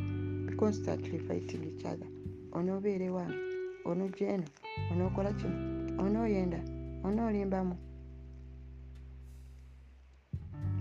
Constantly 0.57 1.19
fighting 1.19 1.63
each 1.63 1.85
other. 1.85 2.07
Onoobeera 2.51 3.05
ewange 3.05 3.37
onojja 3.85 4.27
eno 4.27 4.47
onookola 4.91 5.33
kino 5.33 5.57
onooyenda 6.03 6.59
onoolimbamu 7.03 7.75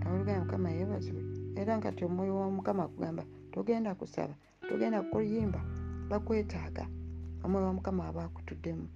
oluganda 0.09 0.43
mukama 0.43 0.69
yeebazibwe. 0.71 1.23
Era 1.55 1.77
nga 1.77 1.91
ti 1.91 2.05
omwoyo 2.05 2.35
womukama 2.35 2.83
akugamba 2.83 3.23
togenda 3.51 3.95
kusaba 3.95 4.35
togenda 4.69 5.01
kuyimba 5.01 5.61
bakwetaaga. 6.09 6.85
Omwoyo 7.43 7.67
womukama 7.67 8.07
aba 8.07 8.23
akutuddemu 8.23 8.87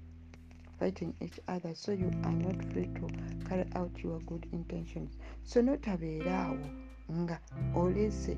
fighting 0.80 1.14
each 1.22 1.40
other 1.48 1.76
so 1.76 1.92
you 1.94 2.12
are 2.24 2.36
not 2.46 2.62
free 2.72 2.88
to 2.88 3.08
carry 3.48 3.66
out 3.76 4.04
your 4.04 4.20
good 4.20 4.48
intentions. 4.52 5.18
So 5.44 5.62
notabeeraawo 5.62 6.66
nga 7.12 7.40
olese 7.76 8.38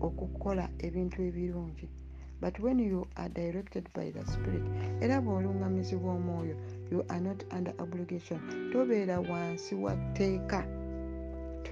okukola 0.00 0.68
ebintu 0.78 1.22
ebirungi. 1.22 1.88
But 2.40 2.60
when 2.60 2.78
you 2.78 3.06
are 3.16 3.28
directed 3.28 3.88
by 3.94 4.10
the 4.10 4.24
spirit 4.26 4.66
era 5.00 5.20
bw'olungamizibwa 5.20 6.12
omwoyo 6.14 6.56
you 6.90 7.04
are 7.08 7.20
not 7.20 7.44
under 7.56 7.74
obligation. 7.78 8.40
Tobeera 8.72 9.20
wansi 9.20 9.74
wa 9.74 9.96
tteeka 9.96 10.83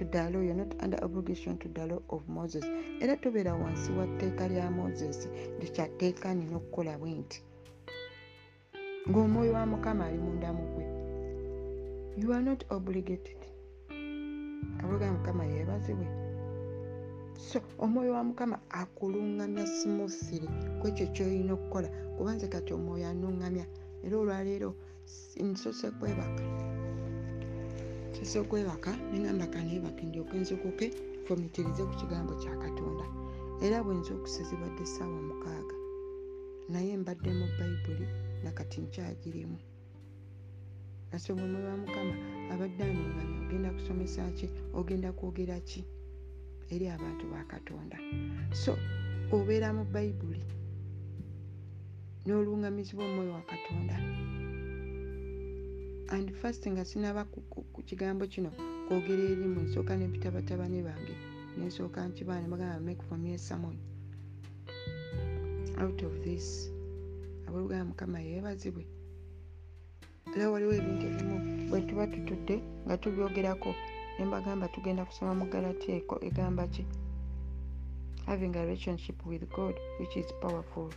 to 0.03 0.09
the 0.11 0.29
law 0.29 0.41
you're 0.41 0.53
not 0.53 0.75
under 0.81 1.03
obligation 1.03 1.57
to 1.57 1.69
the 1.69 1.85
law 1.85 2.01
of 2.09 2.27
moses. 2.27 2.65
Era 3.01 3.15
tobeera 3.17 3.53
wansi 3.53 3.91
wa 3.91 4.07
tteeka 4.07 4.47
lya 4.47 4.71
moses. 4.71 5.29
Likyatteeka 5.59 6.33
nina 6.33 6.57
okukola 6.57 6.97
bwe 6.97 7.11
nti 7.11 7.43
ng'omwoyo 9.09 9.53
wa 9.53 9.65
mukama 9.65 10.05
ali 10.05 10.17
munda 10.17 10.53
mu 10.53 10.63
gwe 10.73 10.85
you 12.17 12.33
are 12.33 12.43
not 12.43 12.63
obligated. 12.71 13.37
Aboga 14.83 15.11
mukama 15.11 15.45
yeebazibwe 15.45 16.07
so 17.35 17.59
omwoyo 17.79 18.13
wa 18.13 18.23
mukama 18.23 18.59
akulungamya 18.69 19.67
simusiri 19.67 20.47
ku 20.81 20.87
ekyo 20.87 21.07
kyolina 21.07 21.53
okukola. 21.53 21.89
Kubanze 22.17 22.47
kati 22.47 22.73
omwoyo 22.73 23.07
anuŋŋamya 23.07 23.65
era 24.03 24.17
olwaleero 24.17 24.75
nsoose 25.39 25.91
kwebaka 25.91 26.72
nsoose 28.13 28.37
okwebaka 28.43 28.91
neŋamba 29.11 29.45
kaneebaka 29.53 30.01
ndyoke 30.05 30.35
nzukuke 30.41 30.87
fomitirize 31.25 31.81
ku 31.89 31.93
kigambo 31.99 32.33
kya 32.41 32.53
katonda. 32.63 33.05
Era 33.65 33.77
bwe 33.83 33.93
nzuukuse 33.99 34.41
zibadde 34.49 34.81
essaawa 34.85 35.19
mukaaga 35.29 35.75
naye 36.71 36.93
mbadde 37.01 37.31
mu 37.39 37.47
bayibuli 37.57 38.05
nakati 38.43 38.77
nkyagirimu 38.83 39.57
omwoyo 41.31 41.67
wa 41.71 41.77
mukama 41.83 42.15
abadde 42.53 42.83
anuŋŋamya 42.89 43.37
ogenda 43.43 43.69
kusomesa 43.75 44.21
ki 44.37 44.47
ogenda 44.79 45.09
kwogera 45.17 45.57
ki 45.69 45.81
eri 46.73 46.85
abantu 46.95 47.23
ba 47.31 47.41
katonda. 47.51 47.97
So 48.61 48.71
obeera 49.35 49.69
mu 49.77 49.83
bayibuli 49.93 50.43
n'oluŋŋamizibwa 52.25 53.03
omwoyo 53.09 53.31
wa 53.37 53.43
katonda. 53.51 53.97
And 56.13 56.27
fast 56.39 56.63
nga 56.69 56.85
sinaba 56.85 57.25
kigambo 57.87 58.27
kino 58.27 58.49
kwogera 58.87 59.23
erimu 59.33 59.59
nsooka 59.65 59.93
nempita 59.97 60.31
batabani 60.35 60.81
bange 60.87 61.15
nensooka 61.57 61.99
nkibaa 62.07 62.41
nebagamba 62.41 62.79
make 62.85 63.03
for 63.07 63.17
me 63.17 63.37
sermon. 63.37 63.77
Out 65.81 65.99
of 66.03 66.13
this 66.23 66.71
abooluganda 67.47 67.85
mukama 67.85 68.19
yeebazibwe. 68.19 68.83
Era 70.35 70.49
waliwo 70.51 70.73
ebintu 70.79 71.05
ebimu 71.11 71.37
bwe 71.69 71.81
tuba 71.87 72.07
tutudde 72.07 72.55
nga 72.85 72.95
tubyogerako 72.97 73.71
ne 74.15 74.25
mbagamba 74.25 74.67
tugenda 74.73 75.05
kusoma 75.05 75.33
mu 75.39 75.45
galatiya 75.51 75.97
eko 75.97 76.15
egamba 76.27 76.63
ki? 76.73 76.83
Having 78.25 78.55
a 78.55 78.61
relationship 78.65 79.17
with 79.25 79.43
god 79.55 79.75
which 79.99 80.15
is 80.17 80.29
powerful 80.41 80.89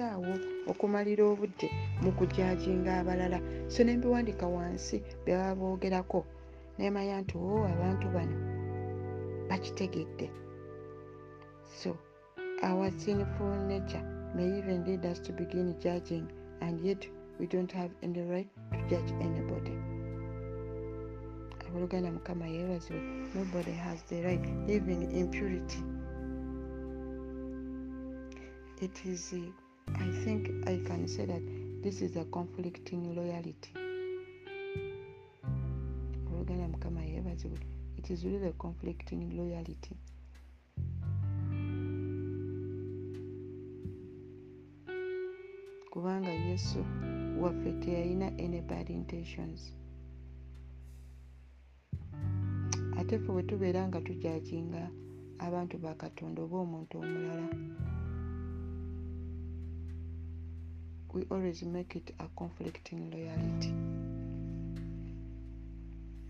awo 0.00 0.32
okumalira 0.70 1.24
obudde 1.24 1.68
mu 2.02 2.10
kujajinga 2.12 2.90
abalala. 3.00 3.38
So 3.68 3.84
ne 3.84 3.96
mbiwandika 3.96 4.46
wansi 4.46 4.96
bye 5.24 5.36
baba 5.36 5.54
boogerako. 5.54 6.24
Nemanya 6.78 7.20
nti 7.22 7.34
o 7.38 7.66
abantu 7.72 8.06
bano 8.14 8.36
bakitegedde. 9.48 10.30
So 11.80 11.96
our 12.62 12.90
sinful 12.90 13.56
nature 13.68 14.04
may 14.34 14.58
even 14.58 14.84
lead 14.84 15.04
us 15.06 15.18
to 15.20 15.32
begin 15.32 15.74
judging 15.80 16.26
and 16.60 16.80
yet 16.80 17.06
we 17.38 17.46
don't 17.46 17.72
have 17.72 17.90
any 18.02 18.20
right 18.20 18.48
to 18.72 18.78
judge 18.90 19.12
anybody. 19.20 19.72
Abooluganda 21.68 22.12
mukama 22.12 22.46
yeebazibwe 22.46 23.00
nobody 23.34 23.72
has 23.72 24.02
the 24.08 24.22
right 24.22 24.46
even 24.68 25.02
impurity. 25.10 25.82
It 28.80 29.04
is 29.04 29.34
i 29.94 30.24
think 30.24 30.48
i 30.66 30.76
can 30.78 31.06
say 31.08 31.26
that 31.26 31.42
this 31.82 32.02
is 32.02 32.16
a 32.16 32.24
conflicting 32.24 33.14
loyalty. 33.14 33.72
Oluganda 36.32 36.68
mukama 36.68 37.04
yeebazibwe 37.04 37.58
it 37.96 38.10
is 38.10 38.24
really 38.24 38.48
a 38.48 38.52
conflicting 38.52 39.36
loyalty. 39.36 39.96
Kubanga 45.90 46.30
yesu 46.30 46.84
waffe 47.40 47.72
teyalina 47.72 48.32
any 48.38 48.60
bad 48.60 48.90
intentions. 48.90 49.72
Ate 52.98 53.18
ffe 53.18 53.32
bwe 53.32 53.42
tubeera 53.42 53.88
nga 53.88 54.00
tujajinga 54.00 54.90
abantu 55.38 55.78
ba 55.78 55.94
katonda 55.94 56.42
oba 56.42 56.56
omuntu 56.56 56.98
omulala 56.98 57.48
we 61.14 61.24
always 61.30 61.62
make 61.62 61.96
it 61.96 62.14
a 62.18 62.28
conflicting 62.36 63.10
loyalty. 63.10 63.72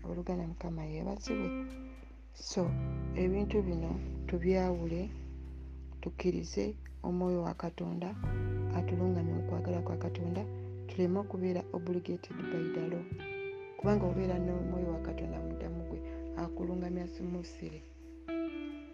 Oluganda 0.03 0.47
mukama 0.47 0.83
yeebazibwe. 0.85 1.65
So 2.33 2.71
ebintu 3.15 3.61
bino 3.61 3.99
tubyawule 4.27 5.09
tukkirize 6.01 6.75
omwoyo 7.03 7.41
wa 7.41 7.53
katonda 7.53 8.15
atulungamye 8.75 9.33
mu 9.33 9.43
kwagala 9.49 9.81
kwa 9.81 9.97
katonda 9.97 10.45
tuleme 10.87 11.19
okubeera 11.19 11.61
obligated 11.73 12.37
by 12.51 12.63
the 12.73 12.87
law. 12.91 13.03
Kubanga 13.77 14.05
obeera 14.05 14.39
n'omwoyo 14.39 14.89
wa 14.95 15.01
katonda 15.07 15.39
muddamu 15.39 15.83
gwe 15.89 15.99
akulungamya 16.37 17.07
simusire 17.07 17.83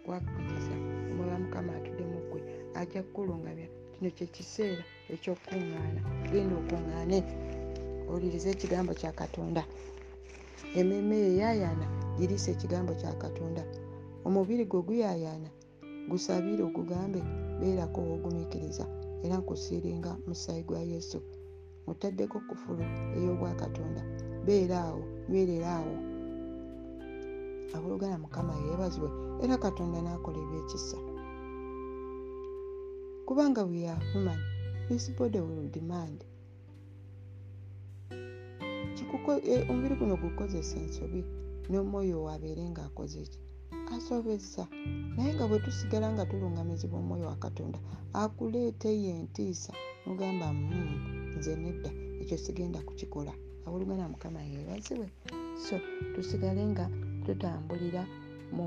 wakukisa 0.06 0.74
omwoyo 1.10 1.32
wa 1.32 1.38
mukama 1.38 1.76
atudde 1.76 2.04
mu 2.12 2.20
ggwe 2.26 2.40
ajja 2.74 3.02
kukulungamya 3.02 3.68
kino 3.96 4.10
kyekiseera 4.16 4.84
ekyokukuŋŋaana 5.14 6.00
genda 6.30 6.54
okuŋŋaane 6.60 7.18
owulirize 8.08 8.48
ekigambo 8.54 8.92
kya 9.00 9.12
katonda. 9.20 9.62
Emmeeme 10.78 11.16
eyaayaana 11.30 11.86
giriisa 12.18 12.48
ekigambo 12.54 12.92
kya 13.00 13.12
katonda. 13.22 13.62
Omubiri 14.26 14.64
gwe 14.70 14.80
guyaayaana 14.86 15.50
gusabire 16.10 16.62
ogugambe 16.68 17.20
beerako 17.58 17.98
woogumiikiriza 18.08 18.84
era 19.24 19.34
nkusiiringa 19.40 20.10
musaayi 20.26 20.62
gwa 20.68 20.80
yesu. 20.92 21.18
Mutaddeko 21.86 22.36
kufulu 22.48 22.84
ey'obwakatonda. 23.16 24.02
Beera 24.46 24.78
awo 24.88 25.02
nywerera 25.28 25.70
awo. 25.78 25.96
Abooluganda 27.74 28.18
mukama 28.24 28.52
yeebazibwe 28.64 29.10
era 29.44 29.54
katonda 29.64 29.98
n'akola 30.02 30.38
ebyekisa 30.44 30.98
kubanga 33.26 33.64
we 33.64 33.86
are 33.88 34.00
human 34.12 34.38
this 34.88 35.10
body 35.18 35.40
will 35.40 35.68
demand. 35.70 36.24
Eh, 39.44 39.70
omubiri 39.70 39.94
guno 39.96 40.16
gukozesa 40.16 40.76
ensobi 40.80 41.24
n'omwoyo 41.70 42.22
wabeere 42.22 42.62
ng'akoze 42.70 43.22
ki? 43.26 43.38
Asobezza 43.94 44.64
naye 45.16 45.34
nga 45.34 45.46
bwe 45.48 45.58
tusigala 45.58 46.12
nga 46.12 46.26
tulungamizibwa 46.26 46.98
omwoyo 47.02 47.26
wa 47.26 47.36
katonda 47.36 47.78
akuleeteyo 48.14 49.10
entiisa 49.20 49.72
nogamba 50.06 50.52
"Mm, 50.52 51.34
nze 51.38 51.52
nedda 51.56 51.90
ekyo 52.22 52.36
sigenda 52.38 52.78
kukikola. 52.86 53.32
Abooluganda 53.66 54.08
mukama 54.08 54.40
yeebazibwe. 54.42 55.08
So 55.64 55.74
tusigale 56.14 56.62
nga 56.72 56.84
tutambulira 57.26 58.02
mu 58.56 58.66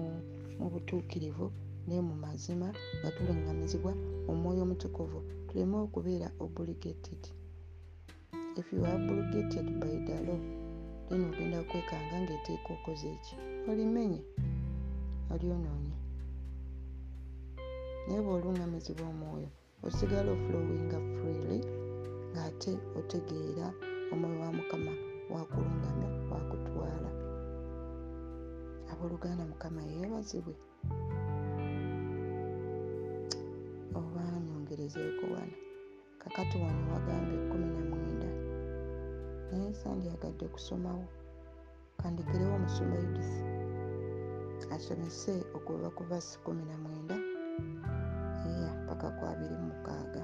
butuukirivu 0.71 1.47
ne 1.89 1.97
mu 2.07 2.15
mazima 2.23 2.67
nga 2.99 3.09
tulungamizibwa 3.15 3.93
omwoyo 4.31 4.61
omutukuvu 4.65 5.19
tuleme 5.47 5.77
okubeera 5.85 6.27
obligated. 6.45 7.21
If 8.59 8.65
you 8.73 8.85
are 8.85 8.95
obligated 8.95 9.65
by 9.81 9.93
the 10.05 10.17
law 10.27 10.41
then 11.07 11.21
ogenda 11.27 11.59
kwekanga 11.69 12.15
ngaeteeka 12.23 12.69
okoze 12.77 13.07
eki 13.15 13.35
olimenye? 13.69 14.21
Olyonoonye 15.33 15.95
naye 18.05 18.21
bw'olungamizibwa 18.25 19.05
omwoyo 19.13 19.49
osigala 19.85 20.29
oflowinga 20.35 20.99
freely 21.15 21.59
ng'ate 22.33 22.71
otegeera 22.99 23.67
omwoyo 24.13 24.39
wa 24.45 24.51
mukama 24.57 24.93
wakulungamya 25.33 26.09
wakutwala. 26.31 27.09
Abooluganda 28.91 29.43
mukama 29.51 29.81
yeebazibwe 29.89 30.55
nyongerezeeko 34.89 35.33
wano. 35.33 35.53
Kakati 36.19 36.57
wano 36.57 36.93
wagambye 36.93 37.37
kumi 37.49 37.65
na 37.65 37.95
mwenda. 37.95 38.27
Naye 39.51 39.73
sandyagadde 39.73 40.47
kusomawo. 40.47 41.05
Kandikirewo 41.97 42.55
omusumba 42.55 42.97
yudisi 42.97 43.43
asomese 44.75 45.45
okuva 45.55 45.89
ku 45.89 46.03
vasi 46.03 46.39
kumi 46.39 46.63
na 46.65 46.77
mwenda. 46.77 47.15
Iya 48.49 48.71
paka 48.87 49.09
ku 49.17 49.25
abiri 49.25 49.55
mu 49.55 49.67
mukaaga. 49.73 50.23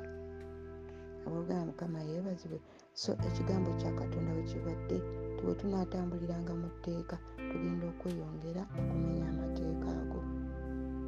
Abooluganda 1.25 1.65
mukama 1.65 1.99
yeebazibwe. 1.99 2.59
So 2.93 3.11
ekigambo 3.27 3.69
kya 3.79 3.91
katonda 3.93 4.33
bwe 4.33 4.43
kibadde 4.43 4.97
tiwe 5.37 5.53
tunaatambuliranga 5.55 6.53
mu 6.53 6.69
tteeka 6.79 7.17
tugenda 7.49 7.85
okweyongera 7.87 8.61
okumenya 8.79 9.25
amateeka 9.29 9.89
ago. 10.01 10.21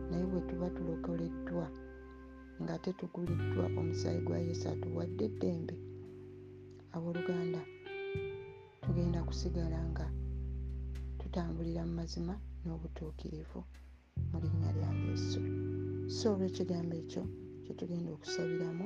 Naye 0.10 0.26
bwe 0.26 0.42
tuba 0.50 0.68
tulokoleddwa 0.70 1.66
nga 2.62 2.76
tetuguliddwa 2.84 3.66
omusaayi 3.80 4.22
gwa 4.26 4.38
yesu 4.48 4.66
atuwadde 4.74 5.24
eddembe 5.30 5.76
abooluganda. 6.96 7.62
Tugenda 8.82 9.20
kusigala 9.28 9.80
nga 9.92 10.06
tutambulira 11.20 11.82
mu 11.88 11.94
mazima 12.00 12.34
n'obutuukirivu 12.66 13.60
mu 14.30 14.38
linnya 14.44 14.72
lya 14.78 14.90
yesu. 15.06 15.40
So 16.16 16.26
olw'ekigambo 16.34 16.96
ekyo 17.02 17.24
kyetugenda 17.64 18.10
okusabiramu 18.16 18.86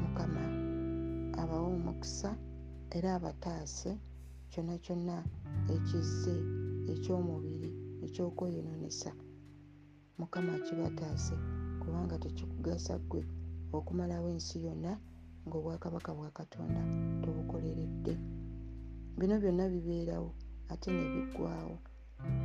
mukama 0.00 0.42
abawe 1.40 1.68
omukisa 1.78 2.30
era 2.96 3.08
abataase 3.18 3.90
kyonna 4.50 4.74
kyonna 4.84 5.16
ekizze 5.74 6.34
ekyomubiri 6.92 7.70
ekyokweyonoonesa. 8.04 9.10
Mukama 10.18 10.52
kibataase 10.66 11.36
kubanga 11.90 12.18
tekikugasa 12.22 12.94
ggwe 13.02 13.22
okumalawo 13.76 14.28
ensi 14.34 14.56
yonna 14.66 14.92
ng'obwakabaka 15.46 16.10
bwa 16.14 16.30
katonda 16.38 16.80
tobukoleredde 17.22 18.14
bino 19.18 19.34
byonna 19.42 19.64
bibeerawo 19.72 20.30
ate 20.72 20.88
ne 20.94 21.02
biggwawo 21.14 21.76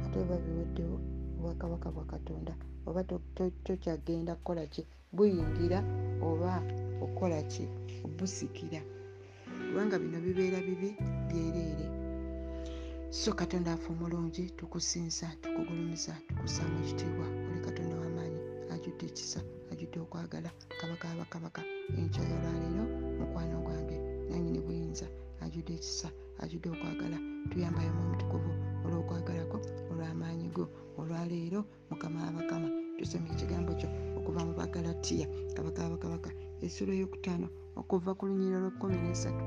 ate 0.04 0.16
oba 0.24 0.36
biweddewo 0.44 0.98
obwakabaka 1.38 1.88
bwa 1.96 2.06
katonda 2.14 2.54
oba 2.88 3.02
to- 3.10 3.22
to- 3.36 3.54
tokyagenda 3.66 4.34
kukola 4.36 4.66
ki? 4.74 4.82
Buyingira 5.16 5.80
oba 6.26 6.52
okukola 7.04 7.38
ki? 7.52 7.66
Obusikira 8.06 8.82
kubanga 9.70 9.96
bino 10.02 10.18
bibeera 10.26 10.58
bibi 10.68 10.90
byereere. 11.30 11.86
So 13.14 13.30
katonda 13.34 13.74
afe 13.78 13.88
omulungi 13.94 14.44
tukusinza 14.58 15.28
tukugulumiza 15.42 16.14
tukusaamu 16.28 16.76
ekitiibwa 16.82 17.28
ajudde 18.96 19.12
ekisa 19.12 19.40
ajudde 19.72 20.00
okwagala 20.00 20.50
kabaka 20.80 21.06
abakabaka 21.12 21.62
enkyayolwaleero 22.00 22.84
mukwano 23.20 23.58
gwange. 23.66 23.98
Nanyini 24.30 24.60
buyinza 24.66 25.08
ajudde 25.44 25.74
ekisa 25.76 26.10
ajudde 26.44 26.68
okwagala. 26.72 27.18
Tuyambayo 27.52 27.92
mu 27.96 28.02
omutukuvu 28.06 28.52
olw'okwagalako 28.86 29.58
olw'amaanyi 29.92 30.48
go 30.56 30.66
olwaleero 31.00 31.60
mukama 31.90 32.20
abakama. 32.30 32.70
Tusomye 32.98 33.30
ekigambo 33.36 33.72
kyo 33.80 33.90
okuva 34.18 34.42
mu 34.48 34.54
bagalatiya 34.60 35.28
kabaka 35.56 35.80
abakabaka 35.88 36.30
essula 36.64 36.92
eyokutaano 36.96 37.48
okuva 37.80 38.12
ku 38.18 38.24
lunyiriro 38.28 38.60
lwekumi 38.64 38.98
nesatu 39.04 39.44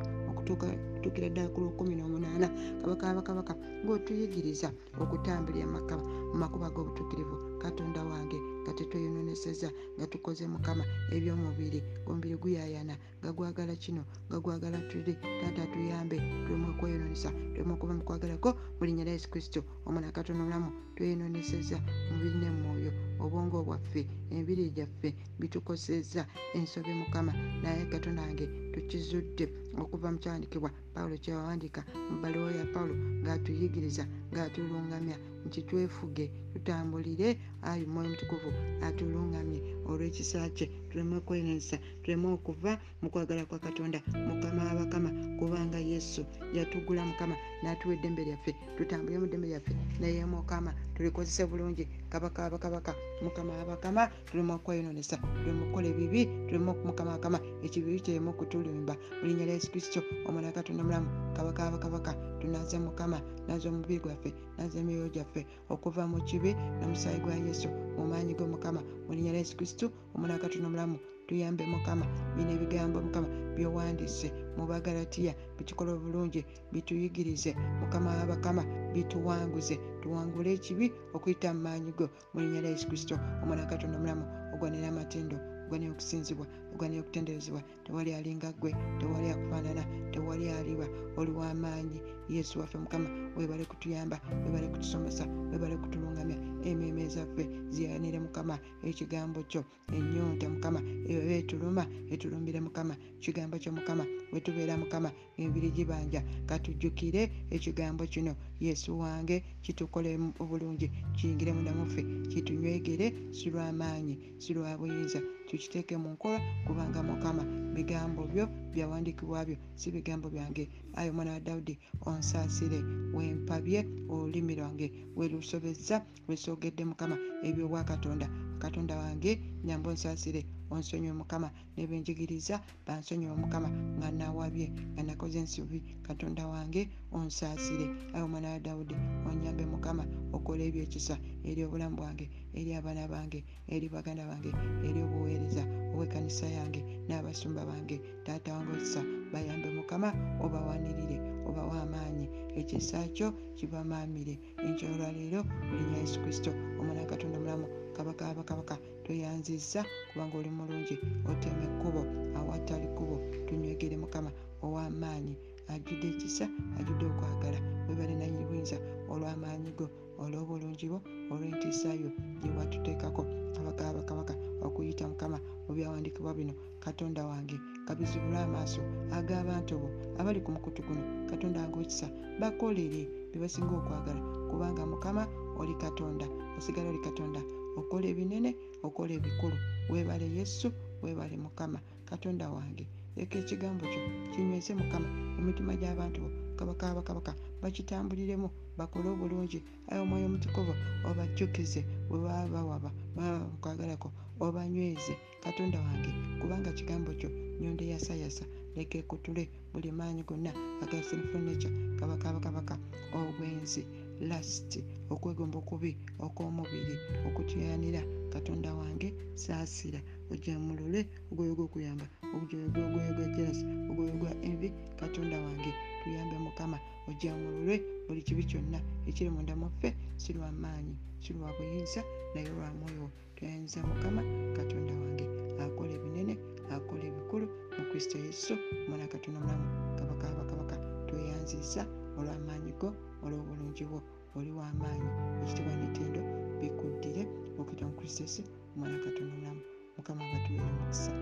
okutuukira 1.08 1.32
ddala 1.32 1.48
ku 1.54 1.58
lwokumi 1.64 1.94
n'omunaana 1.96 2.48
kabaka 2.80 3.04
abakabaka 3.08 3.52
ng'otuyigiriza 3.82 4.68
okutambulira 5.02 5.66
makaba 5.76 6.02
mu 6.30 6.36
makuba 6.42 6.68
g'obutuukirivu 6.74 7.36
katonda 7.62 8.00
wange 8.10 8.38
nga 8.62 8.72
tetweyononeseza 8.76 9.68
nga 9.96 10.06
tukoze 10.12 10.44
mukama 10.54 10.84
ebyomubiri. 11.16 11.80
Omubiri 12.08 12.36
guyayana 12.42 12.94
nga 13.20 13.30
gwagala 13.36 13.74
kino 13.82 14.02
nga 14.28 14.38
gwagala 14.44 14.78
tuli. 14.90 15.14
Taata 15.40 15.64
tuyambe 15.72 16.16
tulemu 16.44 16.66
okweyononesa 16.72 17.30
tulemu 17.52 17.72
okuba 17.74 17.92
mukwagalako 17.98 18.50
mu 18.76 18.82
linnya 18.86 19.04
lya 19.06 19.14
yesu 19.16 19.28
kristo. 19.32 19.60
Omwana 19.86 20.12
katonda 20.12 20.42
omulamu 20.42 20.68
tweyononeseza 20.96 21.76
mubiri 22.12 22.36
ne 22.38 22.50
mwoyo. 22.50 22.92
Obwongo 23.22 23.64
bwaffe 23.66 24.02
emibiri 24.30 24.70
gyaffe 24.76 25.08
bitukoseza 25.40 26.22
ensobi 26.56 26.92
mukama. 27.00 27.32
Naye 27.62 27.88
katonda 27.92 28.22
wange 28.22 28.46
tukizudde 28.72 29.44
okuva 29.82 30.12
mu 30.12 30.18
kyawandikibwa 30.22 30.70
pawulo 30.98 31.16
kyewawandiika 31.22 31.80
mu 32.10 32.14
bbaliwo 32.18 32.50
ya 32.58 32.64
pawulo 32.74 32.94
ng'atuyigiriza 33.22 34.04
ng'atulungamya 34.34 35.16
nti 35.46 35.60
twefuge 35.68 36.24
tutambulire 36.52 37.28
ayi 37.68 37.86
mwoyo 37.86 38.08
mutukuvu 38.10 38.50
atulungamye. 38.86 39.60
Olw'ekisa 39.88 40.50
kye 40.56 40.66
tuleme 40.98 41.16
okwenesa 41.22 41.76
tuleme 42.02 42.26
okuva 42.36 42.72
mu 43.02 43.08
kwagala 43.12 43.46
kwa 43.46 43.58
katonda 43.64 43.98
mukama 44.28 44.62
abakama 44.72 45.10
kubanga 45.38 45.78
yesu 45.78 46.20
yatugula 46.56 47.02
mukama 47.10 47.34
n'atuwa 47.62 47.94
eddembe 47.94 48.22
lyaffe 48.26 48.50
tutambulire 48.76 49.18
mu 49.22 49.26
ddembe 49.28 49.46
lyaffe 49.50 49.72
naye 50.00 50.22
mukama 50.26 50.70
tulikozese 50.94 51.46
bulungi 51.46 51.84
kabaka 52.10 52.46
abakabaka 52.46 52.92
mukama 53.22 53.52
abakama 53.62 54.02
tuleme 54.26 54.52
okweyononesa 54.58 55.16
tuleme 55.38 55.62
okukola 55.62 55.86
ebibi 55.92 56.20
tuleme 56.46 56.72
mukama 56.88 57.14
akama 57.14 57.38
ekibibi 57.62 58.00
kireme 58.00 58.30
okutulimba. 58.30 58.94
Mu 59.20 59.24
linnya 59.28 59.46
lya 59.46 59.54
yesu 59.54 59.70
kristo 59.70 60.00
omwana 60.26 60.52
katonda 60.52 60.82
mulamu 60.84 61.08
kabaka 61.36 61.60
abakabaka 61.66 62.12
tunaze 62.40 62.78
mukama 62.78 63.18
naze 63.46 63.68
omubiri 63.68 64.00
gwaffe 64.00 64.30
naze 64.58 64.78
emyoyo 64.80 65.08
gyaffe 65.14 65.46
okuva 65.68 66.06
mu 66.06 66.18
kibi 66.28 66.50
n'omusaayi 66.78 67.20
gwa 67.20 67.34
yesu 67.34 67.68
mu 67.96 68.06
maanyi 68.10 68.34
g'omukama. 68.34 68.80
Mu 69.06 69.12
linnya 69.14 69.32
lya 69.32 69.42
yesu 69.42 69.56
kristo 69.56 69.86
omwana 70.18 70.38
katonda 70.42 70.66
omulamu 70.66 70.98
tuyambe 71.26 71.66
mukama. 71.66 72.06
Bino 72.36 72.50
ebigambo 72.50 72.98
mukama 73.00 73.28
byowandiise 73.54 74.28
mu 74.56 74.66
bagalatiya 74.66 75.32
bitukola 75.56 75.92
obulungi 75.94 76.40
bituyigirize. 76.72 77.54
Mukama 77.80 78.10
wabakama 78.18 78.62
bituwanguze. 78.94 79.78
Tuwangule 80.02 80.52
ekibi 80.58 80.86
okuyita 81.14 81.54
mu 81.54 81.60
maanyi 81.62 81.92
go 81.98 82.10
mu 82.34 82.40
linnya 82.40 82.60
lya 82.60 82.70
yesu 82.74 82.88
kristo. 82.88 83.14
Omwana 83.42 83.70
katonda 83.70 83.96
omulamu 83.98 84.24
ogwanira 84.54 84.88
amatindo 84.88 85.36
ogwanira 85.66 85.92
okusinzibwa 85.92 86.46
ogwanira 86.74 87.00
okutenderezebwa 87.02 87.62
tewali 87.84 88.14
alinga 88.14 88.52
gwe 88.52 88.74
tewali 88.98 89.28
akufaanana 89.30 89.84
tewali 90.12 90.50
aliba. 90.50 90.86
Oli 91.16 91.30
w'amaanyi 91.30 92.00
yesu 92.28 92.60
waffe 92.60 92.78
mukama 92.78 93.08
webale 93.36 93.64
kutuyamba 93.64 94.20
webale 94.44 94.68
kutusomesa 94.68 95.26
webale 95.52 95.76
kutulungamya. 95.76 96.36
Emmeeme 96.64 97.08
zaffe 97.08 97.48
ziyanire 97.70 98.18
mukama 98.20 98.58
ekigambo 98.84 99.42
kyo 99.42 99.64
enyonta 99.96 100.48
mukama 100.48 100.80
eyo 101.08 101.20
etuluma 101.38 101.86
etulumbire 102.10 102.60
mukama. 102.60 102.96
Kigambo 103.20 103.58
kyo 103.58 103.72
mukama 103.72 104.06
wetubeera 104.32 104.76
mukama 104.76 105.10
emibiri 105.36 105.70
gibanja. 105.70 106.22
Katujjukire 106.46 107.30
ekigambo 107.50 108.06
kino 108.06 108.34
yesu 108.60 108.98
wange 108.98 109.44
kitukole 109.62 110.18
obulungi 110.38 110.90
kiyingire 111.16 111.52
munda 111.52 111.72
muffe 111.72 112.02
kitunywegere 112.28 113.14
si 113.30 113.50
lw'amaanyi 113.50 114.18
si 114.38 114.54
lwa 114.54 114.78
buyinza. 114.78 115.20
Tukiteeke 115.48 115.96
mu 115.96 116.08
nkola 116.12 116.40
kubanga 116.68 117.00
mukama 117.02 117.42
bigambo 117.74 118.22
byo 118.28 118.44
byawandiikibwa 118.72 119.44
byo 119.48 119.56
si 119.80 119.88
bigambo 119.90 120.28
byange. 120.28 120.68
Ayi 120.96 121.08
omwana 121.10 121.32
wa 121.32 121.40
dawudi 121.40 121.78
onsaasire 122.06 122.78
wempabye 123.16 123.80
olulimi 124.12 124.54
lwange 124.58 124.86
welusobezza 125.16 125.96
lwesoogedde 126.28 126.84
mukama 126.84 127.16
ebyobwa 127.48 127.84
katonda. 127.84 128.26
Katonda 128.58 128.94
wange 129.00 129.40
nyamba 129.64 129.90
onsaasire 129.90 130.44
onsonyiwe 130.70 131.12
mukama 131.20 131.48
nebenjigiriza 131.76 132.60
bansonyiwe 132.86 133.34
mukama 133.42 133.68
nga 133.98 134.10
nawabye 134.10 134.66
nga 134.92 135.02
nakoze 135.02 135.38
ensobi 135.38 135.78
katonda 136.02 136.46
wange 136.46 136.88
onsaasire. 137.12 137.86
Ayi 138.14 138.22
omwana 138.24 138.48
wa 138.54 138.60
dawudi 138.60 138.94
onyambe 139.28 139.64
mukama 139.66 140.04
okola 140.32 140.62
ebyekisa 140.68 141.16
eri 141.48 141.64
obulamu 141.64 141.96
bwange 141.96 142.26
eri 142.58 142.70
abaana 142.78 143.08
bange 143.08 143.40
eri 143.74 143.86
baganda 143.88 144.26
bange 144.30 144.50
eri 144.86 145.00
obuweereza 145.06 145.62
obwekanisa 145.92 146.46
yange 146.46 146.80
n'abasumba 147.08 147.62
bange. 147.70 147.96
Taata 148.24 148.54
wange 148.54 148.72
okisa 148.76 149.00
bayambe 149.32 149.68
mukama 149.78 150.08
obawanirire 150.44 151.16
obawa 151.48 151.82
amaanyi 151.84 152.26
ekisa 152.60 152.98
kyo 153.16 153.28
kibamaamire 153.56 154.34
enkyolwaleero 154.66 155.40
mulinya 155.68 155.98
yesu 156.02 156.18
kristo 156.22 156.50
omwana 156.78 157.10
katonda 157.10 157.36
omulamu 157.38 157.66
kabaka 157.96 158.22
abakabaka 158.30 158.74
tweyanziza 159.04 159.80
kubanga 160.12 160.34
oli 160.38 160.50
mulungi 160.58 160.96
otema 161.30 161.62
ekkubo 161.68 162.02
awatali 162.38 162.86
kkubo 162.90 163.16
tunywegere 163.46 163.96
mukama 164.02 164.30
ow'amaanyi 164.64 165.34
ajjudde 165.72 166.06
ekisa 166.14 166.46
ajjudde 166.78 167.04
okwagala. 167.10 167.58
Webale 167.88 168.14
nanyini 168.16 168.44
buyinza 168.48 168.76
olw'amaanyi 169.12 169.70
go 169.78 169.86
olw'obulungi 170.22 170.86
bwo 170.90 170.98
olw'entiisayo 171.32 172.08
gyewatuteekako 172.40 173.22
kabaka 173.54 173.82
abakabaka 173.90 174.34
okuyita 174.66 175.04
mukama 175.10 175.38
mu 175.66 175.72
byawandiikibwa 175.76 176.32
bino. 176.38 176.54
Katonda 176.84 177.26
wange 177.30 177.56
kabizibule 177.86 178.38
amaaso 178.38 178.80
ag'abantu 179.16 179.74
bo 179.82 179.88
abali 180.20 180.40
ku 180.44 180.50
mukutu 180.54 180.80
guno. 180.86 181.02
Katonda 181.30 181.60
wange 181.62 181.78
ekisa 181.84 182.06
bakolere 182.40 183.02
bye 183.30 183.38
basinga 183.42 183.74
okwagala? 183.80 184.20
Kubanga 184.50 184.82
mukama 184.86 185.22
oli 185.60 185.74
katonda 185.74 186.26
osigala 186.56 186.88
oli 186.90 187.00
katonda. 187.06 187.40
Okola 187.78 188.06
ebinene 188.12 188.50
okola 188.86 189.12
ebikulu. 189.18 189.56
Weebale 189.90 190.26
yesu 190.38 190.68
weebale 191.02 191.36
mukama. 191.36 191.78
Katonda 192.10 192.50
wange 192.50 192.86
ekigambo 193.22 193.84
kyo 193.92 194.02
kinyweze 194.32 194.72
mukama 194.80 195.08
emitima 195.38 195.72
gy'abantu 195.80 196.18
bo 196.22 196.30
kabaka 196.58 196.84
abakabaka 196.90 197.32
bakitambuliremu 197.62 198.48
bakole 198.78 199.08
obulungi 199.14 199.58
ayo 199.90 200.00
omwoyo 200.04 200.26
omutukuvu 200.28 200.74
obajjukize 201.08 201.80
bwe 202.08 202.18
baba 202.24 202.46
bawaba 202.54 202.90
baba 203.16 203.38
mukwagalako 203.52 204.08
obanyweze 204.44 205.14
katonda 205.44 205.78
wange 205.86 206.12
kubanga 206.40 206.70
kigambo 206.78 207.10
kyo 207.20 207.30
nyonde 207.60 207.84
yasayasa 207.92 208.44
leka 208.76 208.96
ekutule 209.02 209.44
buli 209.72 209.90
maanyi 209.98 210.22
gonna 210.28 210.52
agasinfurnature 210.82 211.74
kabaka 211.98 212.24
abakabaka 212.28 212.74
obwenzi 213.18 213.82
lasiti 214.28 214.80
okwegomba 215.12 215.56
okubi 215.62 215.92
okw'omubiri 216.26 216.96
okutyanira 217.26 218.02
katonda 218.32 218.70
wange 218.78 219.08
saasira 219.42 220.00
ojamulule 220.32 221.00
ogwoyo 221.30 221.54
gwokuyamba 221.58 222.06
ogwoyo 222.36 222.68
gwa 223.14 223.26
jelas 223.36 223.64
ogwoyo 223.90 224.12
gwa 224.20 224.30
envi 224.42 224.72
katonda 225.00 225.36
wange. 225.40 225.72
Tuyambe 226.04 226.38
mukama 226.38 226.78
ojamulule 227.08 227.82
buli 228.08 228.22
kibi 228.22 228.44
kyonna 228.44 228.80
ekiri 229.06 229.30
munda 229.30 229.56
muffe 229.56 229.94
si 230.16 230.32
lwa 230.32 230.52
maanyi 230.52 230.96
si 231.20 231.32
lwa 231.32 231.52
buyinza 231.56 232.02
naye 232.34 232.48
lwa 232.48 232.68
mwoyo. 232.74 233.10
Twayanyiza 233.36 233.82
mukama 233.82 234.22
katonda 234.56 234.92
wange 234.94 235.26
akola 235.62 235.92
ebinene 235.98 236.34
akola 236.70 237.04
ebikulu 237.10 237.46
mu 237.78 237.84
kristo 237.90 238.18
yesu 238.18 238.54
omwana 238.86 239.06
katonda 239.08 239.40
mulamu. 239.40 239.66
Kabaka 239.98 240.24
abakabaka 240.32 240.76
tweyanziza 241.06 241.82
olw'amaanyi 242.18 242.72
go 242.80 242.88
olw'obulungi 243.24 243.84
bwo. 243.90 244.00
Oli 244.36 244.50
w'amaanyi 244.58 245.08
ekitibwa 245.42 245.74
netendo 245.80 246.20
bikuddire 246.60 247.22
okuyita 247.58 247.84
mu 247.88 247.94
kristo 247.98 248.22
yesu 248.22 248.42
omwana 248.74 248.98
katonda 249.04 249.34
mulamu. 249.34 249.60
Mukama 249.96 250.22
batuweera 250.32 250.66
omukisa 250.70 251.12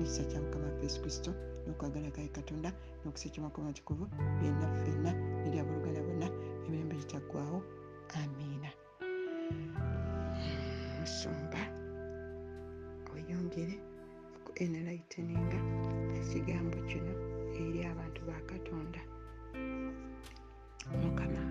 n'ekisa 0.00 0.24
kya 0.24 0.40
mukama 0.40 0.70
fesi 0.80 0.98
kristo 1.02 1.30
n'okwagala 1.64 2.08
kayi 2.16 2.28
katonda 2.32 2.70
n'okisa 3.04 3.28
ky'amakoma 3.32 3.76
kikuvu 3.76 4.04
byonna 4.40 4.66
ffenna 4.76 5.10
eri 5.46 5.56
abooluganda 5.60 6.00
bonna 6.06 6.28
emirembe 6.64 6.94
gitaggwawo 7.02 7.58
amiina 8.20 8.70
musumba 11.00 11.62
oyongere 13.14 13.76
ku 14.44 14.50
enlighteninga 14.62 15.58
ekigambo 16.18 16.76
kino 16.88 17.12
eri 17.60 17.80
abantu 17.92 18.20
ba 18.28 18.36
katonda 18.50 19.00
mukama. 21.00 21.49